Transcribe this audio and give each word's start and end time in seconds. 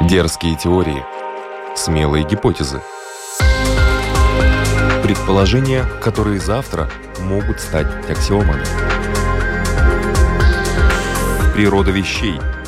Дерзкие 0.00 0.56
теории. 0.56 1.04
Смелые 1.76 2.26
гипотезы. 2.26 2.80
Предположения, 5.04 5.84
которые 6.02 6.40
завтра 6.40 6.90
могут 7.20 7.60
стать 7.60 7.86
аксиомами. 8.10 8.64
Природа 11.54 11.92
вещей– 11.92 12.40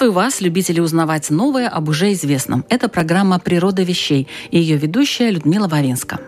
Приветствую 0.00 0.24
вас, 0.24 0.40
любители 0.40 0.80
узнавать 0.80 1.28
новое 1.28 1.68
об 1.68 1.90
уже 1.90 2.14
известном. 2.14 2.64
Это 2.70 2.88
программа 2.88 3.38
«Природа 3.38 3.82
вещей» 3.82 4.28
и 4.50 4.58
ее 4.58 4.78
ведущая 4.78 5.30
Людмила 5.30 5.68
Вавинска. 5.68 6.18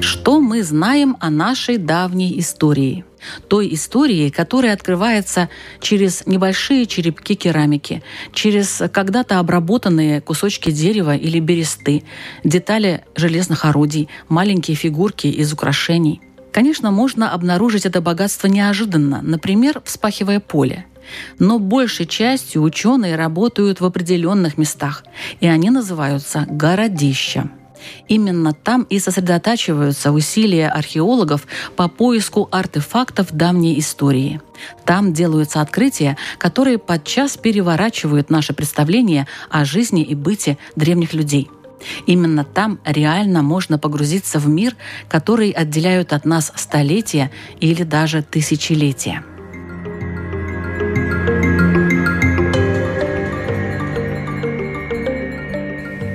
Что 0.00 0.38
мы 0.38 0.62
знаем 0.62 1.16
о 1.18 1.28
нашей 1.28 1.76
давней 1.78 2.38
истории– 2.38 3.04
той 3.48 3.72
истории, 3.74 4.30
которая 4.30 4.72
открывается 4.72 5.48
через 5.80 6.26
небольшие 6.26 6.86
черепки 6.86 7.34
керамики, 7.34 8.02
через 8.32 8.82
когда-то 8.92 9.38
обработанные 9.38 10.20
кусочки 10.20 10.70
дерева 10.70 11.16
или 11.16 11.40
бересты, 11.40 12.04
детали 12.42 13.04
железных 13.16 13.64
орудий, 13.64 14.08
маленькие 14.28 14.76
фигурки 14.76 15.26
из 15.26 15.52
украшений. 15.52 16.20
Конечно, 16.52 16.90
можно 16.92 17.32
обнаружить 17.32 17.84
это 17.84 18.00
богатство 18.00 18.46
неожиданно, 18.46 19.20
например, 19.22 19.82
вспахивая 19.84 20.38
поле. 20.38 20.86
Но 21.38 21.58
большей 21.58 22.06
частью 22.06 22.62
ученые 22.62 23.16
работают 23.16 23.80
в 23.80 23.84
определенных 23.84 24.56
местах, 24.56 25.04
и 25.40 25.46
они 25.46 25.70
называются 25.70 26.46
городища. 26.48 27.50
Именно 28.08 28.52
там 28.52 28.82
и 28.84 28.98
сосредотачиваются 28.98 30.12
усилия 30.12 30.68
археологов 30.68 31.46
по 31.76 31.88
поиску 31.88 32.48
артефактов 32.50 33.32
давней 33.32 33.78
истории. 33.78 34.40
Там 34.84 35.12
делаются 35.12 35.60
открытия, 35.60 36.16
которые 36.38 36.78
подчас 36.78 37.36
переворачивают 37.36 38.30
наше 38.30 38.52
представление 38.52 39.26
о 39.50 39.64
жизни 39.64 40.02
и 40.02 40.14
быте 40.14 40.58
древних 40.76 41.12
людей. 41.14 41.50
Именно 42.06 42.44
там 42.44 42.78
реально 42.84 43.42
можно 43.42 43.78
погрузиться 43.78 44.38
в 44.38 44.48
мир, 44.48 44.74
который 45.08 45.50
отделяют 45.50 46.12
от 46.12 46.24
нас 46.24 46.52
столетия 46.56 47.30
или 47.60 47.82
даже 47.82 48.22
тысячелетия. 48.22 49.22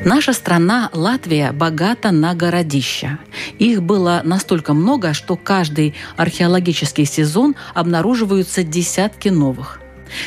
Наша 0.06 0.32
страна, 0.34 0.90
Латвия, 0.94 1.52
богата 1.52 2.12
на 2.12 2.34
городища. 2.34 3.20
Их 3.60 3.84
было 3.84 4.22
настолько 4.24 4.74
много, 4.74 5.14
что 5.14 5.36
каждый 5.36 5.94
археологический 6.16 7.06
сезон 7.06 7.56
обнаруживаются 7.74 8.64
десятки 8.64 9.28
новых. 9.28 9.82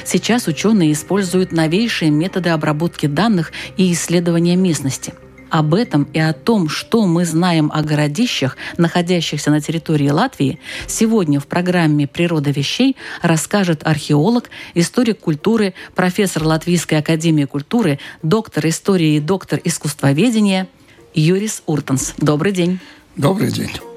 Сейчас 0.05 0.47
ученые 0.47 0.92
используют 0.92 1.53
новейшие 1.53 2.11
методы 2.11 2.51
обработки 2.51 3.06
данных 3.06 3.51
и 3.77 3.92
исследования 3.92 4.56
местности– 4.56 5.14
об 5.53 5.75
этом 5.75 6.05
и 6.14 6.19
о 6.19 6.33
том, 6.33 6.70
что 6.70 7.06
мы 7.06 7.27
знаем 7.27 7.70
о 7.75 7.83
городищах, 7.83 8.56
находящихся 8.78 9.50
на 9.50 9.61
территории 9.61 10.08
Латвии, 10.08 10.58
сегодня 10.86 11.41
в 11.41 11.47
программе 11.47 12.06
«Природа 12.06 12.50
вещей» 12.50 12.97
расскажет 13.20 13.86
археолог, 13.86 14.48
историк 14.73 15.20
культуры, 15.20 15.75
профессор 15.95 16.45
Латвийской 16.45 16.95
академии 16.95 17.45
культуры, 17.45 17.98
доктор 18.23 18.67
истории 18.67 19.17
и 19.17 19.20
доктор 19.20 19.61
искусствоведения 19.63 20.68
Юрис 21.13 21.63
Уртанс. 21.67 22.14
Добрый 22.17 22.52
день. 22.52 22.80
Добрый 23.14 23.52
день. 23.52 23.92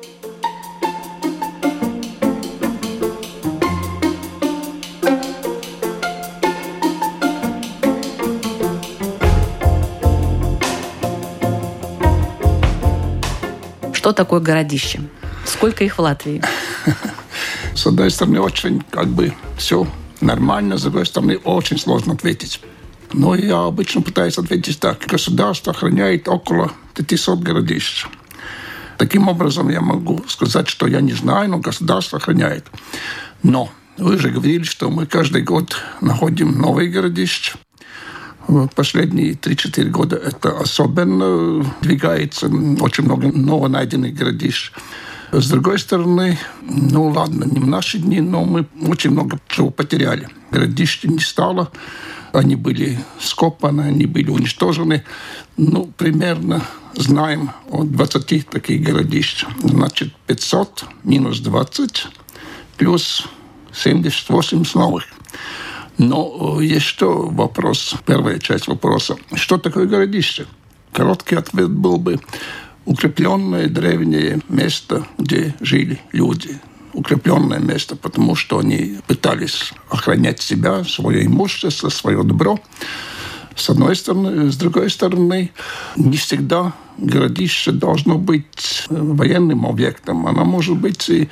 Такое 14.15 14.39
городище? 14.39 15.01
Сколько 15.45 15.83
их 15.83 15.97
в 15.97 16.01
Латвии? 16.01 16.41
С 17.75 17.85
одной 17.85 18.09
стороны, 18.09 18.39
очень 18.39 18.81
как 18.89 19.07
бы 19.07 19.33
все 19.57 19.87
нормально, 20.21 20.77
с 20.77 20.83
другой 20.83 21.05
стороны, 21.05 21.37
очень 21.37 21.77
сложно 21.77 22.13
ответить. 22.13 22.61
Но 23.13 23.35
я 23.35 23.65
обычно 23.65 24.01
пытаюсь 24.01 24.37
ответить 24.37 24.79
так. 24.79 25.05
Государство 25.05 25.73
охраняет 25.73 26.27
около 26.27 26.71
500 26.95 27.39
городищ. 27.39 28.07
Таким 28.97 29.27
образом, 29.27 29.69
я 29.69 29.81
могу 29.81 30.23
сказать, 30.27 30.69
что 30.69 30.87
я 30.87 31.01
не 31.01 31.13
знаю, 31.13 31.49
но 31.49 31.57
государство 31.59 32.17
охраняет. 32.17 32.65
Но 33.43 33.69
вы 33.97 34.17
же 34.17 34.29
говорили, 34.29 34.63
что 34.63 34.89
мы 34.89 35.05
каждый 35.05 35.41
год 35.41 35.75
находим 36.01 36.57
новые 36.57 36.89
городища 36.89 37.57
последние 38.75 39.33
3-4 39.33 39.89
года 39.89 40.15
это 40.15 40.57
особенно 40.59 41.65
двигается. 41.81 42.47
Очень 42.79 43.05
много 43.05 43.31
новонайденных 43.31 44.13
городищ. 44.13 44.71
С 45.31 45.49
другой 45.49 45.79
стороны, 45.79 46.37
ну 46.61 47.09
ладно, 47.09 47.45
не 47.45 47.59
в 47.59 47.67
наши 47.67 47.97
дни, 47.97 48.21
но 48.21 48.45
мы 48.45 48.67
очень 48.87 49.11
много 49.11 49.39
чего 49.47 49.69
потеряли. 49.69 50.29
Городищ 50.51 51.03
не 51.03 51.19
стало, 51.19 51.71
они 52.31 52.55
были 52.55 52.99
скопаны, 53.19 53.81
они 53.81 54.05
были 54.05 54.29
уничтожены. 54.29 55.03
Ну, 55.57 55.91
примерно 55.97 56.61
знаем 56.95 57.51
о 57.69 57.83
20 57.83 58.49
таких 58.49 58.81
городищ. 58.81 59.45
Значит, 59.63 60.13
500 60.27 60.85
минус 61.03 61.39
20 61.39 62.07
плюс 62.77 63.27
78 63.73 64.63
новых. 64.75 65.05
Но 65.97 66.57
э, 66.59 66.63
есть 66.65 66.85
что 66.85 67.27
вопрос, 67.27 67.95
первая 68.05 68.39
часть 68.39 68.67
вопроса. 68.67 69.15
Что 69.33 69.57
такое 69.57 69.85
городище? 69.85 70.45
Короткий 70.91 71.35
ответ 71.35 71.69
был 71.69 71.97
бы 71.97 72.19
укрепленное 72.85 73.67
древнее 73.67 74.39
место, 74.49 75.05
где 75.17 75.55
жили 75.59 75.99
люди. 76.11 76.59
Укрепленное 76.93 77.59
место, 77.59 77.95
потому 77.95 78.35
что 78.35 78.59
они 78.59 78.99
пытались 79.07 79.73
охранять 79.89 80.41
себя, 80.41 80.83
свое 80.83 81.25
имущество, 81.25 81.89
свое 81.89 82.23
добро. 82.23 82.59
С 83.55 83.69
одной 83.69 83.95
стороны. 83.95 84.51
С 84.51 84.57
другой 84.57 84.89
стороны, 84.89 85.51
не 85.95 86.17
всегда 86.17 86.73
городище 86.97 87.71
должно 87.71 88.17
быть 88.17 88.85
э, 88.89 88.95
военным 88.97 89.65
объектом. 89.65 90.27
Оно 90.27 90.43
может 90.43 90.75
быть 90.77 91.09
и... 91.09 91.29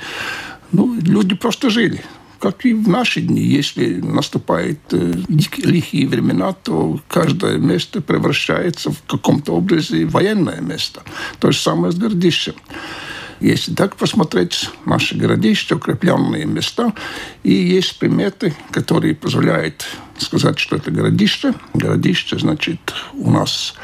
Ну, 0.72 0.98
люди 1.00 1.34
просто 1.34 1.70
жили 1.70 2.02
как 2.44 2.66
и 2.66 2.74
в 2.74 2.86
наши 2.90 3.22
дни. 3.22 3.40
Если 3.40 4.02
наступают 4.02 4.78
э, 4.92 5.14
лихие 5.56 6.06
времена, 6.06 6.52
то 6.52 7.00
каждое 7.08 7.56
место 7.56 8.02
превращается 8.02 8.90
в 8.90 9.02
каком-то 9.06 9.52
образе 9.52 10.04
военное 10.04 10.60
место. 10.60 11.02
То 11.38 11.52
же 11.52 11.58
самое 11.58 11.90
с 11.90 11.96
городищем. 11.96 12.52
Если 13.40 13.74
так 13.74 13.96
посмотреть, 13.96 14.68
наши 14.84 15.16
городища, 15.16 15.76
укрепленные 15.76 16.44
места, 16.44 16.92
и 17.44 17.54
есть 17.54 17.98
приметы, 17.98 18.54
которые 18.70 19.14
позволяют 19.14 19.86
сказать, 20.18 20.58
что 20.58 20.76
это 20.76 20.90
городище. 20.90 21.54
Городище, 21.72 22.38
значит, 22.38 22.92
у 23.14 23.30
нас 23.30 23.74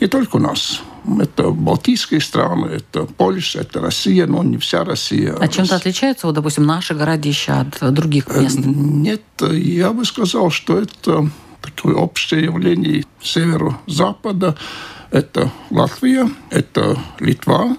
не 0.00 0.06
только 0.06 0.36
у 0.36 0.40
нас, 0.40 0.80
это 1.20 1.50
Балтийские 1.50 2.20
страны, 2.20 2.66
это 2.66 3.04
Польша, 3.04 3.60
это 3.60 3.80
Россия, 3.80 4.26
но 4.26 4.42
не 4.42 4.58
вся 4.58 4.84
Россия. 4.84 5.34
А 5.38 5.48
чем-то 5.48 5.76
отличаются, 5.76 6.26
вот, 6.26 6.34
допустим, 6.34 6.64
наши 6.64 6.94
городища 6.94 7.60
от 7.60 7.94
других 7.94 8.26
э, 8.28 8.42
мест? 8.42 8.58
Нет, 8.58 9.22
я 9.40 9.92
бы 9.92 10.04
сказал, 10.04 10.50
что 10.50 10.78
это 10.78 11.30
такое 11.62 11.94
общее 11.94 12.44
явление 12.44 13.04
северо-запада. 13.22 14.56
Это 15.10 15.50
Латвия, 15.70 16.28
это 16.50 16.98
Литва, 17.20 17.76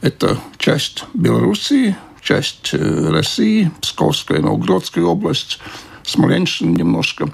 это 0.00 0.38
часть 0.58 1.04
Белоруссии, 1.14 1.96
часть 2.22 2.70
э, 2.72 3.10
России, 3.10 3.70
Псковская, 3.80 4.40
Новгородская 4.40 5.04
область, 5.04 5.58
Смоленщина 6.04 6.76
немножко. 6.76 7.32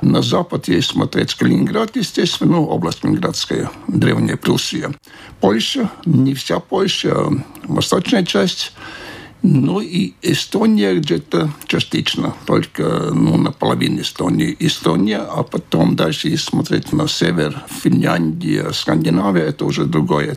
На 0.00 0.22
запад 0.22 0.68
есть 0.68 0.88
смотреть 0.90 1.34
Калининград, 1.34 1.94
естественно, 1.94 2.52
ну, 2.52 2.66
область 2.66 3.00
Калининградская, 3.00 3.70
древняя 3.86 4.36
Пруссия. 4.36 4.94
Польша, 5.40 5.90
не 6.06 6.34
вся 6.34 6.58
Польша, 6.58 7.12
а 7.12 7.30
восточная 7.64 8.24
часть. 8.24 8.72
Ну 9.42 9.80
и 9.80 10.12
Эстония 10.20 10.94
где-то 10.94 11.50
частично, 11.66 12.34
только 12.44 13.10
ну, 13.12 13.38
наполовину 13.38 14.02
Эстонии. 14.02 14.54
Эстония, 14.58 15.18
а 15.18 15.42
потом 15.42 15.96
дальше, 15.96 16.28
если 16.28 16.50
смотреть 16.50 16.92
на 16.92 17.08
север, 17.08 17.62
Финляндия, 17.82 18.70
Скандинавия, 18.72 19.44
это 19.44 19.64
уже 19.64 19.86
другое. 19.86 20.36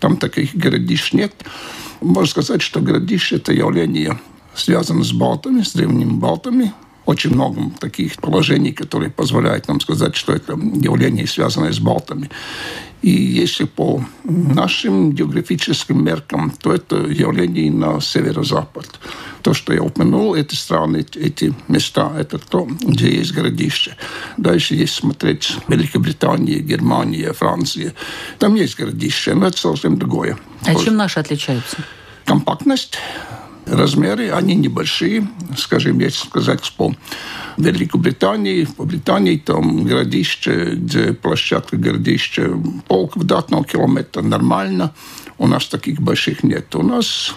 Там 0.00 0.18
таких 0.18 0.54
городищ 0.54 1.14
нет. 1.14 1.32
Можно 2.02 2.30
сказать, 2.30 2.62
что 2.62 2.80
городище– 2.80 3.36
это 3.36 3.52
явление 3.52 4.18
связано 4.54 5.02
с 5.02 5.12
балтами, 5.12 5.62
с 5.62 5.72
древними 5.72 6.12
балтами, 6.12 6.74
очень 7.06 7.34
много 7.34 7.70
таких 7.80 8.16
положений, 8.16 8.72
которые 8.72 9.10
позволяют 9.10 9.68
нам 9.68 9.80
сказать, 9.80 10.14
что 10.16 10.32
это 10.32 10.52
явление, 10.52 11.26
связанное 11.26 11.72
с 11.72 11.78
Балтами. 11.78 12.30
И 13.02 13.10
если 13.10 13.64
по 13.64 14.04
нашим 14.24 15.12
географическим 15.12 16.04
меркам, 16.04 16.52
то 16.62 16.72
это 16.72 16.96
явление 16.96 17.72
на 17.72 18.00
северо-запад. 18.00 18.86
То, 19.42 19.54
что 19.54 19.72
я 19.74 19.82
упомянул, 19.82 20.36
эти 20.36 20.54
страны, 20.54 21.04
эти 21.16 21.52
места, 21.66 22.12
это 22.16 22.38
то, 22.38 22.68
где 22.80 23.12
есть 23.16 23.32
городище. 23.32 23.96
Дальше 24.36 24.76
есть 24.76 24.94
смотреть 24.94 25.56
Великобритания, 25.66 26.60
Германия, 26.60 27.32
Франция. 27.32 27.92
Там 28.38 28.54
есть 28.54 28.78
городище, 28.78 29.34
но 29.34 29.48
это 29.48 29.58
совсем 29.58 29.98
другое. 29.98 30.38
А 30.64 30.74
чем 30.76 30.96
наши 30.96 31.18
отличаются? 31.18 31.78
Компактность, 32.24 32.98
размеры, 33.66 34.30
они 34.30 34.54
небольшие. 34.54 35.28
Скажем, 35.56 35.98
если 36.00 36.26
сказать 36.26 36.72
по 36.76 36.94
Великобритании, 37.56 38.64
по 38.64 38.84
Британии 38.84 39.36
там 39.36 39.84
городище, 39.84 40.74
где 40.74 41.12
площадка 41.12 41.76
городища 41.76 42.50
пол 42.88 43.08
квадратного 43.08 43.64
километра 43.64 44.22
нормально. 44.22 44.92
У 45.38 45.46
нас 45.46 45.66
таких 45.66 46.00
больших 46.00 46.42
нет. 46.42 46.74
У 46.74 46.82
нас 46.82 47.34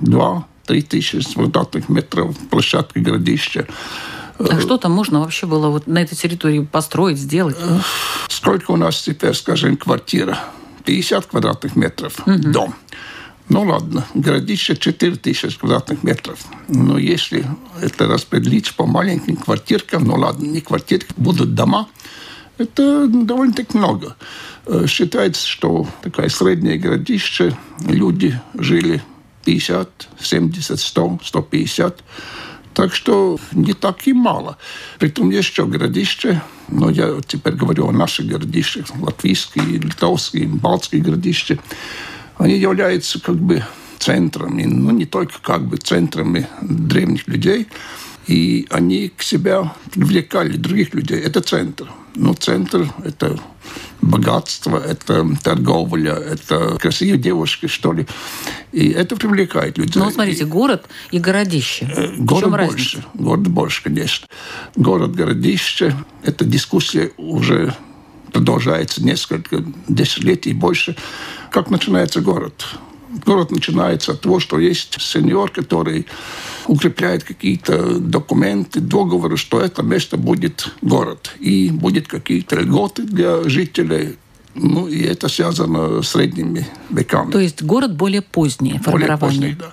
два 0.00 0.46
три 0.66 0.82
тысячи 0.82 1.20
квадратных 1.34 1.88
метров 1.88 2.36
площадка 2.50 3.00
городища. 3.00 3.66
А 4.38 4.60
что 4.60 4.76
там 4.76 4.92
можно 4.92 5.20
вообще 5.20 5.46
было 5.46 5.68
вот 5.68 5.86
на 5.86 5.98
этой 6.02 6.14
территории 6.14 6.60
построить, 6.60 7.18
сделать? 7.18 7.56
Сколько 8.28 8.72
у 8.72 8.76
нас 8.76 9.00
теперь, 9.00 9.34
скажем, 9.34 9.76
квартира? 9.76 10.38
50 10.84 11.26
квадратных 11.26 11.76
метров 11.76 12.20
угу. 12.20 12.38
дом. 12.38 12.74
Ну 13.48 13.62
ладно, 13.62 14.06
городище 14.14 14.76
4000 14.76 15.58
квадратных 15.58 16.02
метров. 16.02 16.40
Но 16.68 16.98
если 16.98 17.46
это 17.80 18.08
распределить 18.08 18.74
по 18.74 18.86
маленьким 18.86 19.36
квартиркам, 19.36 20.04
ну 20.04 20.16
ладно, 20.16 20.46
не 20.46 20.60
квартирки, 20.60 21.12
будут 21.16 21.54
дома, 21.54 21.88
это 22.58 23.06
довольно-таки 23.06 23.76
много. 23.78 24.16
Э, 24.66 24.86
считается, 24.88 25.46
что 25.46 25.86
такая 26.02 26.28
средняя 26.28 26.76
городище, 26.78 27.56
люди 27.86 28.40
жили 28.54 29.02
50, 29.44 30.08
70, 30.18 30.80
100, 30.80 31.20
150. 31.22 32.04
Так 32.74 32.94
что 32.94 33.38
не 33.52 33.74
так 33.74 34.06
и 34.06 34.12
мало. 34.12 34.58
Притом 34.98 35.30
есть 35.30 35.50
еще 35.50 35.66
городище, 35.66 36.42
но 36.68 36.90
я 36.90 37.20
теперь 37.26 37.54
говорю 37.54 37.88
о 37.88 37.92
наших 37.92 38.26
городищах, 38.26 38.86
латвийские, 39.00 39.78
литовские, 39.78 40.48
балтские 40.48 41.00
городища 41.00 41.58
они 42.38 42.58
являются 42.58 43.20
как 43.20 43.36
бы 43.36 43.64
центрами, 43.98 44.64
ну 44.64 44.90
не 44.90 45.06
только 45.06 45.40
как 45.40 45.66
бы 45.66 45.76
центрами 45.76 46.46
древних 46.60 47.26
людей, 47.28 47.66
и 48.26 48.66
они 48.70 49.08
к 49.08 49.22
себе 49.22 49.70
привлекали 49.92 50.56
других 50.56 50.94
людей. 50.94 51.20
Это 51.20 51.40
центр. 51.40 51.88
Но 52.16 52.32
центр– 52.32 52.90
это 53.04 53.38
богатство, 54.00 54.78
это 54.78 55.26
торговля, 55.42 56.12
это 56.12 56.78
красивые 56.80 57.18
девушки, 57.18 57.66
что 57.66 57.92
ли. 57.92 58.06
И 58.72 58.88
это 58.88 59.16
привлекает 59.16 59.78
людей. 59.78 60.02
Ну, 60.02 60.10
смотрите, 60.10 60.44
город 60.44 60.86
и 61.10 61.18
городище. 61.18 61.88
Э, 61.94 62.14
город 62.16 62.50
больше. 62.50 62.96
Разница? 62.96 63.04
Город 63.14 63.48
больше, 63.48 63.82
конечно. 63.82 64.26
Город, 64.76 65.14
городище– 65.14 65.94
это 66.22 66.44
дискуссия 66.44 67.12
уже 67.16 67.74
продолжается 68.36 69.02
несколько 69.02 69.64
десятилетий 69.88 70.50
и 70.50 70.54
больше. 70.54 70.94
Как 71.50 71.70
начинается 71.70 72.20
город? 72.20 72.66
Город 73.24 73.50
начинается 73.50 74.12
от 74.12 74.20
того, 74.20 74.40
что 74.40 74.58
есть 74.58 75.00
сеньор, 75.00 75.50
который 75.50 76.06
укрепляет 76.66 77.24
какие-то 77.24 77.98
документы, 77.98 78.80
договоры, 78.80 79.38
что 79.38 79.58
это 79.58 79.82
место 79.82 80.18
будет 80.18 80.68
город. 80.82 81.34
И 81.40 81.70
будет 81.70 82.08
какие-то 82.08 82.56
льготы 82.56 83.04
для 83.04 83.42
жителей, 83.48 84.16
ну, 84.58 84.88
и 84.88 85.02
это 85.02 85.28
связано 85.28 86.02
с 86.02 86.08
средними 86.08 86.66
веками. 86.90 87.30
То 87.30 87.38
есть 87.38 87.62
город 87.62 87.94
более 87.94 88.22
поздний 88.22 88.78
формирование. 88.78 89.16
Более 89.16 89.18
поздний, 89.18 89.56
да. 89.58 89.72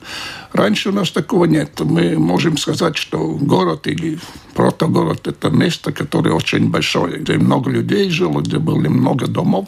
Раньше 0.51 0.89
у 0.89 0.91
нас 0.91 1.11
такого 1.11 1.45
нет. 1.45 1.79
Мы 1.79 2.17
можем 2.19 2.57
сказать, 2.57 2.97
что 2.97 3.17
город 3.41 3.87
или 3.87 4.19
протогород– 4.53 5.27
это 5.27 5.49
место, 5.49 5.91
которое 5.91 6.31
очень 6.31 6.69
большое, 6.69 7.19
где 7.19 7.37
много 7.37 7.71
людей 7.71 8.09
жило, 8.09 8.41
где 8.41 8.59
было 8.59 8.77
много 8.77 9.27
домов, 9.27 9.67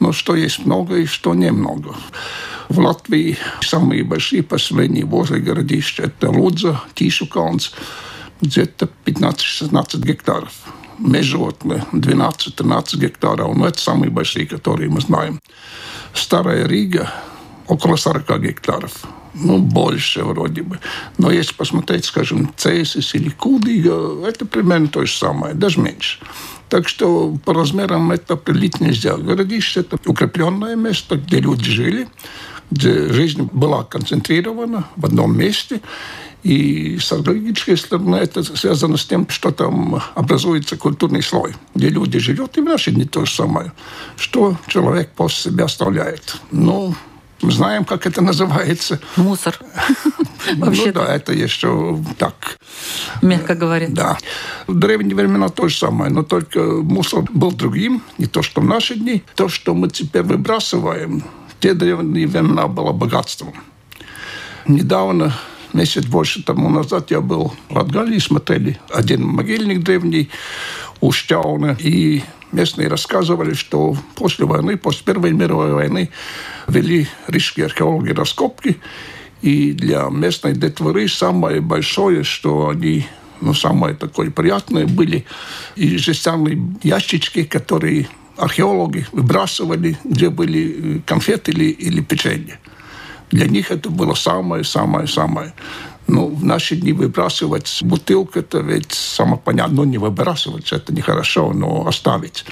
но 0.00 0.12
что 0.12 0.34
есть 0.34 0.64
много 0.64 0.96
и 0.96 1.06
что 1.06 1.34
немного. 1.34 1.94
В 2.68 2.78
Латвии 2.78 3.36
самые 3.60 4.04
большие 4.04 4.42
поселения 4.42 5.04
возле 5.04 5.40
городища– 5.40 6.02
это 6.04 6.30
Лудза, 6.30 6.80
Тишуканс, 6.94 7.72
где-то 8.40 8.88
15-16 9.04 10.00
гектаров 10.06 10.52
межотны 10.98 11.84
12-13 11.92 12.98
гектаров. 12.98 13.56
Но 13.56 13.66
это 13.66 13.78
самые 13.78 14.10
большие, 14.10 14.46
которые 14.46 14.90
мы 14.90 15.00
знаем. 15.00 15.40
Старая 16.12 16.66
Рига 16.66 17.12
около 17.66 17.96
40 17.96 18.40
гектаров. 18.40 18.92
Ну, 19.34 19.58
больше 19.58 20.22
вроде 20.22 20.62
бы. 20.62 20.78
Но 21.18 21.30
если 21.32 21.54
посмотреть, 21.54 22.04
скажем, 22.04 22.52
Цесис 22.56 23.14
или 23.14 23.30
Кудига, 23.30 24.24
это 24.26 24.46
примерно 24.46 24.86
то 24.86 25.04
же 25.04 25.12
самое, 25.12 25.54
даже 25.54 25.80
меньше. 25.80 26.20
Так 26.68 26.88
что 26.88 27.36
по 27.44 27.52
размерам 27.52 28.12
это 28.12 28.34
определить 28.34 28.80
нельзя. 28.80 29.16
Городище– 29.16 29.80
это 29.80 29.98
укрепленное 30.06 30.76
место, 30.76 31.16
где 31.16 31.40
люди 31.40 31.68
жили, 31.68 32.08
где 32.70 33.12
жизнь 33.12 33.48
была 33.52 33.82
концентрирована 33.82 34.84
в 34.96 35.04
одном 35.06 35.36
месте– 35.36 35.80
и 36.44 36.98
с 36.98 37.10
археологической 37.10 37.76
стороны 37.76 38.16
это 38.16 38.42
связано 38.42 38.98
с 38.98 39.06
тем, 39.06 39.26
что 39.30 39.50
там 39.50 40.02
образуется 40.14 40.76
культурный 40.76 41.22
слой, 41.22 41.54
где 41.74 41.88
люди 41.88 42.18
живут, 42.18 42.58
и 42.58 42.60
в 42.60 42.64
наши 42.64 42.92
дни 42.92 43.06
то 43.06 43.24
же 43.24 43.34
самое. 43.34 43.72
Что 44.16 44.56
человек 44.66 45.10
после 45.16 45.52
себя 45.52 45.64
оставляет? 45.64 46.36
Ну, 46.50 46.94
мы 47.40 47.50
знаем, 47.50 47.86
как 47.86 48.06
это 48.06 48.20
называется. 48.20 49.00
Мусор. 49.16 49.58
Ну 50.56 50.92
да, 50.92 51.16
это 51.16 51.32
еще 51.32 51.98
так. 52.18 52.58
Мягко 53.22 53.54
говоря. 53.54 53.86
Да. 53.88 54.18
В 54.66 54.78
древние 54.78 55.16
времена 55.16 55.48
то 55.48 55.68
же 55.68 55.78
самое, 55.78 56.12
но 56.12 56.22
только 56.22 56.60
мусор 56.60 57.24
был 57.30 57.50
другим, 57.50 58.02
не 58.18 58.26
то, 58.26 58.42
что 58.42 58.60
в 58.60 58.64
наши 58.64 58.94
дни. 58.94 59.22
То, 59.36 59.48
что 59.48 59.72
мы 59.72 59.88
теперь 59.88 60.22
выбрасываем, 60.22 61.24
те 61.60 61.72
древние 61.72 62.26
времена 62.26 62.68
было 62.68 62.92
богатством. 62.92 63.54
Недавно 64.68 65.32
месяц 65.74 66.06
больше 66.06 66.42
тому 66.42 66.70
назад 66.70 67.10
я 67.10 67.20
был 67.20 67.52
в 67.68 67.74
Латгалии, 67.74 68.18
смотрели 68.18 68.78
один 68.90 69.26
могильник 69.26 69.82
древний 69.82 70.30
у 71.00 71.12
Штяуна, 71.12 71.76
и 71.78 72.22
местные 72.52 72.88
рассказывали, 72.88 73.54
что 73.54 73.96
после 74.14 74.46
войны, 74.46 74.76
после 74.76 75.04
Первой 75.04 75.32
мировой 75.32 75.74
войны 75.74 76.10
вели 76.68 77.08
рижские 77.26 77.66
археологи 77.66 78.12
раскопки, 78.12 78.80
и 79.42 79.72
для 79.72 80.08
местной 80.08 80.54
детворы 80.54 81.08
самое 81.08 81.60
большое, 81.60 82.24
что 82.24 82.70
они 82.70 83.06
ну, 83.40 83.52
самое 83.52 83.94
такое 83.94 84.30
приятное 84.30 84.86
были 84.86 85.26
и 85.76 85.98
жестяные 85.98 86.58
ящички, 86.82 87.44
которые 87.44 88.08
археологи 88.36 89.06
выбрасывали, 89.12 89.98
где 90.04 90.30
были 90.30 91.02
конфеты 91.06 91.52
или, 91.52 91.66
или 91.66 92.00
печенье. 92.00 92.58
Для 93.34 93.48
них 93.48 93.72
это 93.72 93.90
было 93.90 94.14
самое-самое-самое. 94.14 95.54
Ну, 96.06 96.28
в 96.28 96.44
наши 96.44 96.76
дни 96.76 96.92
выбрасывать 96.92 97.80
бутылку, 97.82 98.38
это 98.38 98.58
ведь 98.58 98.92
само 98.92 99.36
понятно, 99.36 99.78
ну, 99.78 99.84
не 99.84 99.98
выбрасывать, 99.98 100.70
это 100.70 100.94
нехорошо, 100.94 101.52
но 101.52 101.84
оставить. 101.84 102.44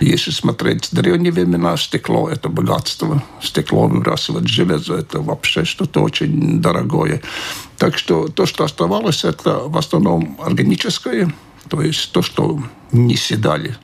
Если 0.00 0.30
смотреть 0.30 0.88
древние 0.92 1.30
времена, 1.30 1.76
стекло– 1.76 2.30
это 2.30 2.48
богатство. 2.48 3.22
Стекло 3.42 3.86
выбрасывать, 3.86 4.48
железо– 4.48 4.94
это 4.96 5.20
вообще 5.20 5.66
что-то 5.66 6.00
очень 6.00 6.62
дорогое. 6.62 7.20
Так 7.76 7.98
что 7.98 8.28
то, 8.28 8.46
что 8.46 8.64
оставалось, 8.64 9.24
это 9.24 9.58
в 9.66 9.76
основном 9.76 10.38
органическое, 10.42 11.34
то 11.68 11.82
есть 11.82 12.12
то, 12.12 12.22
что 12.22 12.62
не 12.92 13.16
седали 13.16 13.76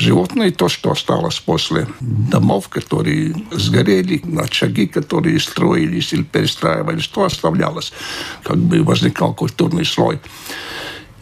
животные, 0.00 0.50
то, 0.50 0.68
что 0.68 0.90
осталось 0.90 1.38
после 1.38 1.86
домов, 2.00 2.68
которые 2.68 3.34
сгорели, 3.52 4.22
очаги, 4.38 4.86
которые 4.86 5.38
строились 5.40 6.12
или 6.12 6.22
перестраивались, 6.22 7.08
то 7.08 7.24
оставлялось, 7.24 7.92
как 8.42 8.56
бы 8.56 8.82
возникал 8.82 9.34
культурный 9.34 9.84
слой. 9.84 10.18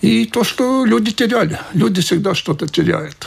И 0.01 0.27
то, 0.27 0.45
что 0.45 0.85
люди 0.85 1.11
теряли. 1.11 1.59
Люди 1.75 2.01
всегда 2.01 2.35
что-то 2.35 2.69
теряют. 2.69 3.27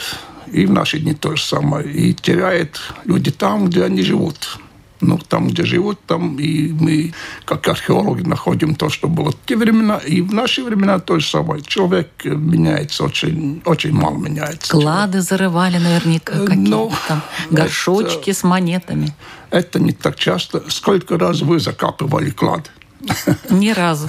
И 0.52 0.66
в 0.66 0.72
наши 0.72 1.00
дни 1.00 1.14
то 1.14 1.36
же 1.36 1.44
самое. 1.44 1.92
И 1.92 2.14
теряют 2.14 2.82
люди 3.06 3.32
там, 3.32 3.68
где 3.68 3.84
они 3.84 4.04
живут. 4.04 4.58
Ну, 5.02 5.18
там, 5.18 5.50
где 5.50 5.66
живут, 5.66 6.00
там 6.06 6.38
и 6.40 6.72
мы, 6.72 7.14
как 7.46 7.68
археологи, 7.68 8.24
находим 8.24 8.76
то, 8.76 8.90
что 8.90 9.08
было 9.08 9.32
в 9.32 9.38
те 9.46 9.56
времена, 9.56 9.98
и 9.98 10.22
в 10.22 10.34
наши 10.34 10.64
времена 10.64 11.00
то 11.00 11.20
же 11.20 11.28
самое. 11.28 11.62
Человек 11.62 12.10
меняется 12.24 13.04
очень, 13.04 13.62
очень 13.66 13.94
мало 13.94 14.18
меняется. 14.18 14.72
Клады 14.72 15.14
человек. 15.14 15.30
зарывали 15.30 15.78
наверняка 15.78 16.34
какие-то 16.34 16.70
ну, 16.70 16.92
там 17.08 17.22
горшочки 17.50 18.30
это, 18.30 18.40
с 18.40 18.44
монетами. 18.44 19.14
Это 19.50 19.80
не 19.80 19.92
так 19.92 20.16
часто. 20.16 20.64
Сколько 20.70 21.18
раз 21.18 21.42
вы 21.42 21.60
закапывали 21.60 22.30
клад? 22.30 22.72
Ни 23.50 23.70
разу. 23.72 24.08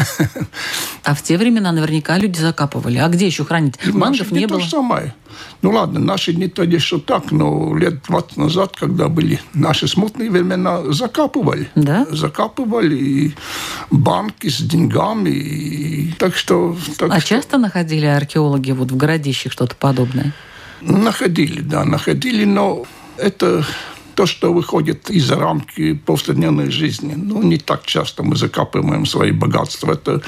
А 1.04 1.14
в 1.14 1.22
те 1.22 1.36
времена 1.36 1.72
наверняка 1.72 2.18
люди 2.18 2.38
закапывали. 2.38 2.98
А 2.98 3.08
где 3.08 3.26
еще 3.26 3.44
хранить? 3.44 3.74
Банков 3.92 4.30
не 4.30 4.46
было. 4.46 4.58
То 4.58 4.64
же 4.64 4.70
самое. 4.70 5.14
Ну 5.62 5.70
ладно, 5.70 6.00
наши 6.00 6.34
не 6.34 6.48
то 6.48 6.62
еще 6.62 6.98
так, 6.98 7.30
но 7.32 7.76
лет 7.76 8.02
20 8.02 8.36
назад, 8.36 8.76
когда 8.76 9.08
были 9.08 9.40
наши 9.54 9.88
смутные 9.88 10.30
времена, 10.30 10.92
закапывали. 10.92 11.70
Да? 11.74 12.06
Закапывали 12.10 12.96
и 12.96 13.34
банки 13.90 14.48
с 14.48 14.58
деньгами. 14.58 15.30
И... 15.30 16.12
Так 16.18 16.36
что... 16.36 16.76
Так 16.98 17.10
а 17.12 17.20
что... 17.20 17.28
часто 17.28 17.58
находили 17.58 18.06
археологи 18.06 18.72
вот 18.72 18.90
в 18.90 18.96
городищах 18.96 19.52
что-то 19.52 19.74
подобное? 19.74 20.32
Находили, 20.80 21.60
да, 21.60 21.84
находили, 21.84 22.44
но 22.44 22.84
это 23.16 23.64
то, 24.14 24.26
что 24.26 24.52
выходит 24.52 25.10
из-за 25.10 25.36
рамки 25.36 25.94
повседневной 25.94 26.70
жизни. 26.70 27.14
Ну, 27.16 27.42
не 27.42 27.58
так 27.58 27.86
часто 27.86 28.22
мы 28.22 28.36
закапываем 28.36 29.06
свои 29.06 29.32
богатства. 29.32 29.92
Это 29.92 30.22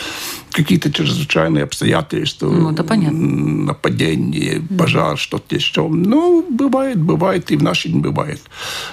какие-то 0.50 0.92
чрезвычайные 0.92 1.64
обстоятельства. 1.64 2.48
Ну, 2.48 2.70
это 2.70 2.84
понятно. 2.84 3.18
Нападение, 3.66 4.62
пожар, 4.78 5.18
что-то 5.18 5.54
еще. 5.54 5.88
Ну, 5.88 6.46
бывает, 6.50 7.00
бывает, 7.00 7.50
и 7.50 7.56
в 7.56 7.62
наши 7.62 7.88
дни 7.88 8.00
бывает. 8.00 8.40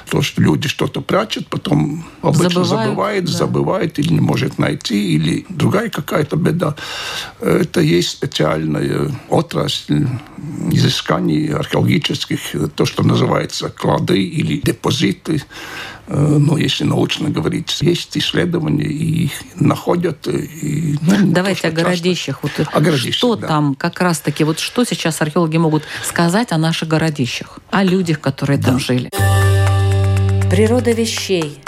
То, 0.09 0.21
что 0.21 0.41
люди 0.41 0.67
что-то 0.67 1.01
прячут, 1.01 1.47
потом 1.47 2.03
обычно 2.21 2.63
забывают, 2.63 2.67
забывает, 2.67 3.25
да. 3.25 3.31
забывает 3.31 3.99
или 3.99 4.13
не 4.13 4.21
может 4.21 4.57
найти, 4.57 5.15
или 5.15 5.45
другая 5.49 5.89
какая-то 5.89 6.35
беда. 6.35 6.75
Это 7.39 7.81
есть 7.81 8.09
специальная 8.09 9.11
отрасль 9.29 10.07
изысканий 10.71 11.53
археологических, 11.53 12.39
то, 12.75 12.85
что 12.85 13.03
называется 13.03 13.69
клады 13.69 14.21
или 14.21 14.61
депозиты. 14.61 14.80
Э, 16.07 16.37
ну, 16.39 16.57
если 16.57 16.83
научно 16.83 17.29
говорить, 17.29 17.81
есть 17.81 18.17
исследования, 18.17 18.85
и 18.85 19.25
их 19.25 19.31
находят. 19.55 20.27
И, 20.27 20.97
ну, 21.01 21.31
Давайте 21.31 21.61
то, 21.61 21.67
о 21.69 21.71
городищах. 21.71 22.43
Вот 22.43 22.51
о 22.59 22.79
городищах, 22.79 23.13
что 23.13 23.35
да. 23.35 23.47
там 23.47 23.75
как 23.75 24.01
раз-таки, 24.01 24.43
вот 24.43 24.59
что 24.59 24.83
сейчас 24.83 25.21
археологи 25.21 25.57
могут 25.57 25.83
сказать 26.03 26.51
о 26.51 26.57
наших 26.57 26.89
городищах, 26.89 27.59
о 27.69 27.83
людях, 27.83 28.19
которые 28.19 28.57
да. 28.57 28.69
там 28.69 28.79
жили? 28.79 29.09
Природа 30.49 30.91
вещей. 30.91 31.59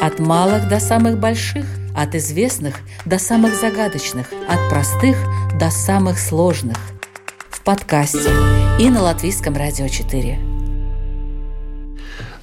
От 0.00 0.18
малых 0.18 0.68
до 0.68 0.80
самых 0.80 1.18
больших, 1.18 1.66
от 1.96 2.14
известных 2.14 2.76
до 3.04 3.18
самых 3.18 3.54
загадочных, 3.54 4.26
от 4.48 4.68
простых 4.68 5.16
до 5.58 5.70
самых 5.70 6.18
сложных. 6.18 6.78
В 7.50 7.62
подкасте 7.62 8.30
и 8.78 8.90
на 8.90 9.02
Латвийском 9.02 9.54
радио 9.56 9.88
4 9.88 10.53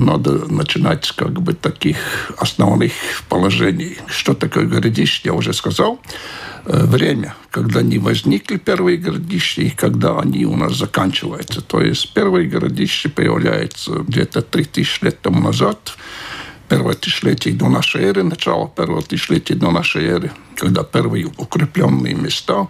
надо 0.01 0.51
начинать 0.51 1.05
с 1.05 1.11
как 1.11 1.41
бы 1.41 1.53
таких 1.53 1.97
основных 2.37 2.91
положений. 3.29 3.97
Что 4.07 4.33
такое 4.33 4.65
городище, 4.65 5.21
я 5.25 5.33
уже 5.33 5.53
сказал. 5.53 5.99
Э, 6.65 6.85
время, 6.85 7.35
когда 7.49 7.79
они 7.79 7.99
возникли, 7.99 8.57
первые 8.57 8.97
городища, 8.97 9.61
и 9.61 9.69
когда 9.69 10.19
они 10.19 10.45
у 10.45 10.55
нас 10.55 10.75
заканчиваются. 10.75 11.61
То 11.61 11.81
есть 11.81 12.13
первые 12.13 12.47
городища 12.47 13.09
появляются 13.09 13.91
где-то 14.07 14.41
3000 14.41 15.03
лет 15.03 15.21
тому 15.21 15.41
назад– 15.41 15.95
первое 16.71 16.93
тысячелетие 16.93 17.53
до 17.53 17.67
нашей 17.67 18.01
эры, 18.03 18.23
начало 18.23 18.69
первого 18.69 19.01
тысячелетия 19.01 19.55
до 19.55 19.71
нашей 19.71 20.05
эры, 20.05 20.31
когда 20.55 20.83
первые 20.83 21.25
укрепленные 21.25 22.13
места. 22.13 22.69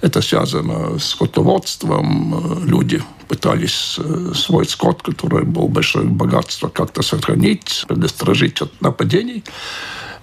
Это 0.00 0.22
связано 0.22 0.96
с 1.00 1.06
скотоводством. 1.06 2.64
Люди 2.64 3.02
пытались 3.26 3.96
э, 3.98 4.32
свой 4.36 4.64
скот, 4.64 5.02
который 5.02 5.44
был 5.44 5.66
большое 5.66 6.06
богатство, 6.06 6.68
как-то 6.68 7.02
сохранить, 7.02 7.84
предосторожить 7.88 8.62
от 8.62 8.80
нападений. 8.80 9.42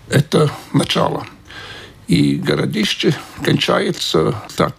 Это 0.08 0.50
начало. 0.72 1.28
И 2.08 2.36
городище 2.36 3.14
кончается 3.44 4.34
так 4.56 4.76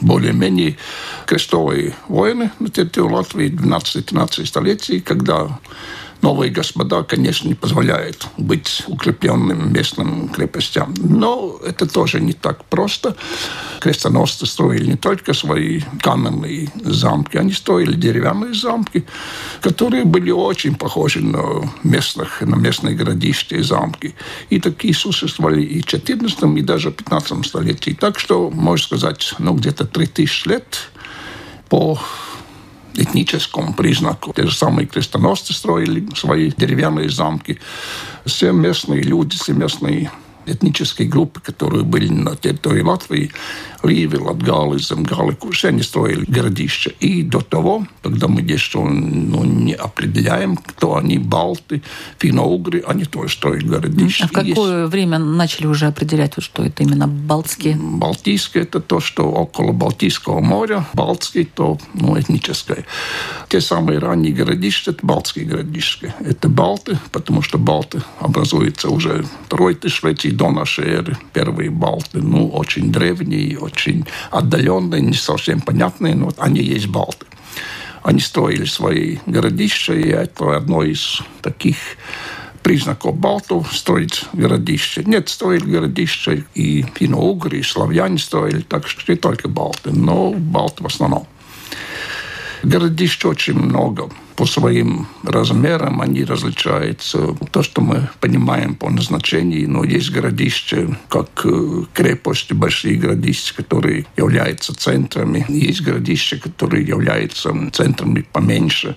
более-менее 0.00 0.76
крестовые 1.26 1.96
войны 2.06 2.52
на 2.60 2.68
территории 2.68 3.12
Латвии 3.12 3.50
12-13 3.50 4.46
столетий, 4.46 5.00
когда 5.00 5.58
новые 6.22 6.50
господа, 6.50 7.02
конечно, 7.02 7.48
не 7.48 7.54
позволяют 7.54 8.28
быть 8.36 8.82
укрепленным 8.86 9.72
местным 9.72 10.28
крепостям. 10.28 10.94
Но 10.98 11.58
это 11.64 11.86
тоже 11.86 12.20
не 12.20 12.32
так 12.32 12.64
просто. 12.64 13.16
Крестоносцы 13.80 14.46
строили 14.46 14.90
не 14.90 14.96
только 14.96 15.32
свои 15.32 15.80
каменные 16.02 16.70
замки, 16.84 17.36
они 17.36 17.52
строили 17.52 17.94
деревянные 17.94 18.54
замки, 18.54 19.06
которые 19.60 20.04
были 20.04 20.30
очень 20.30 20.74
похожи 20.74 21.20
на 21.20 21.70
местных, 21.82 22.40
на 22.42 22.56
местные 22.56 22.94
городища 22.94 23.56
и 23.56 23.62
замки. 23.62 24.14
И 24.50 24.60
такие 24.60 24.94
существовали 24.94 25.62
и 25.62 25.80
в 25.80 25.86
14 25.86 26.42
и 26.56 26.62
даже 26.62 26.90
в 26.90 26.94
15 26.94 27.46
столетии. 27.46 27.96
Так 27.98 28.18
что, 28.18 28.50
можно 28.50 28.84
сказать, 28.84 29.34
ну, 29.38 29.54
где-то 29.54 29.86
3000 29.86 30.48
лет 30.48 30.90
по 31.68 31.98
этническому 32.94 33.74
признаку. 33.74 34.32
Те 34.34 34.46
же 34.46 34.54
самые 34.56 34.86
крестоносцы 34.86 35.52
строили 35.52 36.08
свои 36.14 36.50
деревянные 36.56 37.08
замки. 37.08 37.58
Все 38.26 38.52
местные 38.52 39.02
люди, 39.02 39.36
все 39.36 39.52
местные 39.52 40.10
этнические 40.50 41.08
группы, 41.08 41.40
которые 41.40 41.84
были 41.84 42.08
на 42.08 42.36
территории 42.36 42.82
Латвии, 42.82 43.30
Ливи, 43.82 44.18
Латгалы, 44.18 44.78
Земгалы, 44.78 45.36
все 45.52 45.68
они 45.68 45.82
строили 45.82 46.24
городища. 46.26 46.90
И 47.00 47.22
до 47.22 47.40
того, 47.40 47.86
когда 48.02 48.28
мы 48.28 48.42
еще 48.42 48.80
ну, 48.80 49.44
не 49.44 49.72
определяем, 49.72 50.56
кто 50.56 50.96
они, 50.96 51.18
балты, 51.18 51.82
финно-угры, 52.18 52.82
они 52.86 53.04
тоже 53.04 53.34
строили 53.34 53.66
городища. 53.66 54.24
А 54.24 54.28
в 54.28 54.32
какое 54.32 54.82
есть... 54.82 54.92
время 54.92 55.18
начали 55.18 55.66
уже 55.66 55.86
определять, 55.86 56.34
что 56.38 56.62
это 56.62 56.82
именно 56.82 57.08
балтские? 57.08 57.76
Балтийские– 57.76 58.62
это 58.64 58.80
то, 58.80 59.00
что 59.00 59.24
около 59.24 59.72
Балтийского 59.72 60.40
моря. 60.40 60.86
Балтские– 60.92 61.44
то 61.54 61.78
ну, 61.94 62.18
этническое. 62.18 62.84
Те 63.48 63.60
самые 63.60 63.98
ранние 63.98 64.32
городища– 64.32 64.90
это 64.92 65.04
балтские 65.04 65.44
городища. 65.44 66.14
Это 66.20 66.48
балты, 66.48 66.98
потому 67.12 67.42
что 67.42 67.58
балты 67.58 68.02
образуются 68.18 68.88
уже 68.90 69.24
второй 69.46 69.74
тысячелетие 69.74 70.32
до 70.40 70.50
нашей 70.50 70.88
эры. 70.88 71.18
Первые 71.34 71.68
балты, 71.68 72.22
ну, 72.22 72.48
очень 72.48 72.90
древние, 72.90 73.58
очень 73.58 74.06
отдаленные, 74.30 75.02
не 75.02 75.12
совсем 75.12 75.60
понятные, 75.60 76.14
но 76.14 76.32
они 76.38 76.62
есть 76.62 76.86
балты. 76.86 77.26
Они 78.02 78.20
строили 78.20 78.64
свои 78.64 79.18
городища, 79.26 79.92
и 79.92 80.08
это 80.08 80.56
одно 80.56 80.82
из 80.82 81.20
таких 81.42 81.76
признаков 82.62 83.18
балтов 83.18 83.70
строить 83.76 84.24
городище. 84.32 85.02
Нет, 85.04 85.28
строили 85.28 85.64
городище 85.64 86.46
и 86.54 86.86
финно-угры, 86.94 87.58
и 87.58 87.62
славяне 87.62 88.16
строили, 88.16 88.62
так 88.62 88.88
что 88.88 89.12
не 89.12 89.18
только 89.18 89.46
балты, 89.46 89.90
но 89.90 90.32
балты 90.32 90.82
в 90.82 90.86
основном. 90.86 91.26
Городищ 92.62 93.22
очень 93.26 93.58
много. 93.58 94.10
По 94.40 94.46
своим 94.46 95.06
размерам 95.22 96.00
они 96.00 96.24
различаются. 96.24 97.36
То, 97.50 97.62
что 97.62 97.82
мы 97.82 98.08
понимаем 98.20 98.74
по 98.74 98.88
назначению, 98.88 99.68
но 99.68 99.84
есть 99.84 100.10
городища, 100.10 100.98
как 101.10 101.28
э, 101.44 101.82
крепости, 101.92 102.54
большие 102.54 102.96
городища, 102.96 103.54
которые 103.54 104.06
являются 104.16 104.74
центрами. 104.74 105.44
Есть 105.50 105.82
городища, 105.82 106.38
которые 106.38 106.86
являются 106.86 107.52
центрами 107.70 108.24
поменьше. 108.32 108.96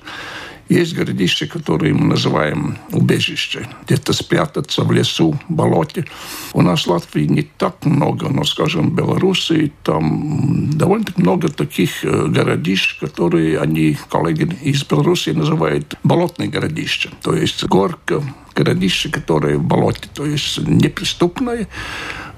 Есть 0.70 0.96
городища, 0.96 1.46
которые 1.46 1.94
мы 1.94 2.06
называем 2.06 2.78
убежище. 2.92 3.68
Где-то 3.86 4.14
спрятаться 4.14 4.84
в 4.84 4.92
лесу, 4.92 5.38
болоте. 5.50 6.06
У 6.54 6.62
нас 6.62 6.86
в 6.86 6.90
Латвии 6.90 7.26
не 7.26 7.42
так 7.42 7.86
много, 7.86 8.30
но, 8.30 8.44
скажем, 8.44 8.90
в 8.90 8.96
Белоруссии 8.96 9.74
там 9.84 10.72
довольно 10.72 11.08
много 11.18 11.50
таких 11.50 12.06
э, 12.06 12.28
городищ, 12.28 13.00
которые 13.00 13.60
они, 13.60 13.98
коллеги 14.10 14.58
из 14.62 14.84
Белоруссии, 14.86 15.32
называют 15.32 15.96
болотные 16.04 16.50
городища. 16.50 17.12
То 17.22 17.36
есть 17.36 17.64
горка, 17.66 18.24
городище, 18.56 19.10
которое 19.10 19.58
в 19.58 19.64
болоте, 19.64 20.08
то 20.14 20.26
есть 20.26 20.60
неприступное. 20.60 21.68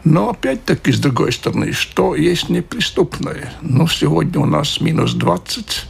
Но 0.03 0.29
опять-таки, 0.29 0.91
с 0.91 0.99
другой 0.99 1.31
стороны, 1.31 1.73
что 1.73 2.15
есть 2.15 2.49
неприступное? 2.49 3.53
Ну, 3.61 3.87
сегодня 3.87 4.39
у 4.39 4.45
нас 4.45 4.79
минус 4.81 5.13
20, 5.13 5.85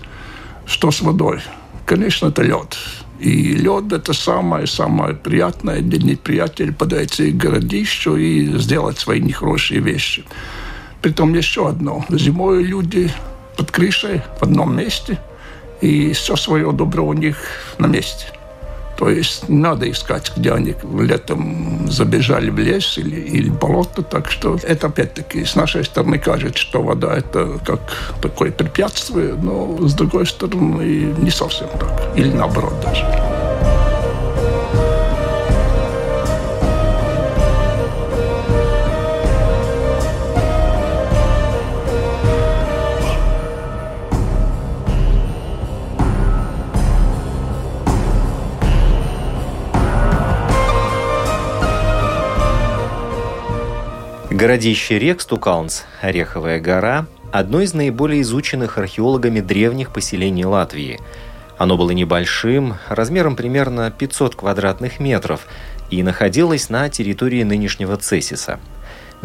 что 0.66 0.92
с 0.92 1.02
водой? 1.02 1.42
Конечно, 1.86 2.28
это 2.28 2.44
лед. 2.44 2.78
И 3.20 3.54
лед– 3.54 3.92
это 3.94 4.14
самое-самое 4.14 5.16
приятное 5.16 5.82
для 5.82 6.00
неприятеля 6.00 6.74
подойти 6.74 7.32
к 7.32 7.38
городищу 7.38 8.18
и 8.18 8.58
сделать 8.58 9.00
свои 9.00 9.22
нехорошие 9.22 9.80
вещи. 9.80 10.26
Притом 11.02 11.34
еще 11.34 11.70
одно. 11.70 12.04
Зимой 12.10 12.64
люди 12.64 13.10
под 13.58 13.72
крышей 13.72 14.22
в 14.40 14.44
одном 14.44 14.76
месте, 14.76 15.20
и 15.82 16.12
все 16.14 16.36
свое 16.36 16.72
добро 16.72 17.06
у 17.06 17.14
них 17.14 17.38
на 17.78 17.88
месте. 17.88 18.28
То 18.98 19.10
есть 19.10 19.50
надо 19.50 19.90
искать, 19.90 20.32
где 20.36 20.52
они 20.54 20.76
летом 21.00 21.90
забежали 21.90 22.50
в 22.50 22.58
лес 22.58 22.98
или, 22.98 23.20
или 23.20 23.50
болото. 23.50 24.02
Так 24.04 24.32
что 24.32 24.58
это 24.64 24.88
опять-таки 24.88 25.44
с 25.44 25.56
нашей 25.56 25.84
стороны 25.84 26.18
кажется, 26.18 26.60
что 26.60 26.82
вода 26.82 27.16
это 27.16 27.60
как 27.66 27.82
такое 28.22 28.52
препятствие, 28.52 29.34
но 29.34 29.78
с 29.88 29.94
другой 29.94 30.26
стороны 30.26 31.14
не 31.18 31.32
совсем 31.32 31.68
так. 31.80 32.18
Или 32.18 32.32
наоборот 32.32 32.74
даже. 32.84 33.35
Городище 54.36 55.00
Рекстукаунс, 55.00 55.86
Ореховая 56.02 56.60
гора, 56.60 57.06
одно 57.32 57.62
из 57.62 57.74
наиболее 57.74 58.22
изученных 58.22 58.78
археологами 58.78 59.40
древних 59.40 59.94
поселений 59.94 60.44
Латвии. 60.44 61.00
Оно 61.58 61.78
было 61.78 61.92
небольшим, 61.92 62.76
размером 62.90 63.38
примерно 63.38 63.90
500 63.92 64.36
квадратных 64.36 65.00
метров, 65.00 65.48
и 65.90 66.04
находилось 66.04 66.68
на 66.70 66.90
территории 66.90 67.44
нынешнего 67.44 67.96
Цесиса– 67.96 68.60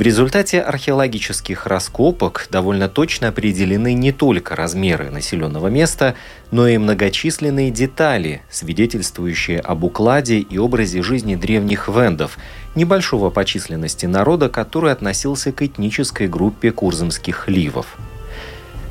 в 0.01 0.03
результате 0.03 0.63
археологических 0.63 1.67
раскопок 1.67 2.49
довольно 2.51 2.89
точно 2.89 3.29
определены 3.29 3.93
не 3.93 4.13
только 4.13 4.57
размеры 4.57 5.11
населенного 5.11 5.69
места, 5.69 6.15
но 6.51 6.67
и 6.67 6.79
многочисленные 6.79 7.71
детали, 7.71 8.41
свидетельствующие 8.49 9.61
об 9.61 9.85
укладе 9.85 10.39
и 10.39 10.57
образе 10.57 11.03
жизни 11.03 11.35
древних 11.35 11.87
вендов, 11.89 12.39
небольшого 12.75 13.29
по 13.29 13.45
численности 13.45 14.07
народа, 14.07 14.49
который 14.49 14.91
относился 14.91 15.53
к 15.53 15.61
этнической 15.61 16.29
группе 16.29 16.73
курзамских 16.73 17.47
ливов. 17.49 17.99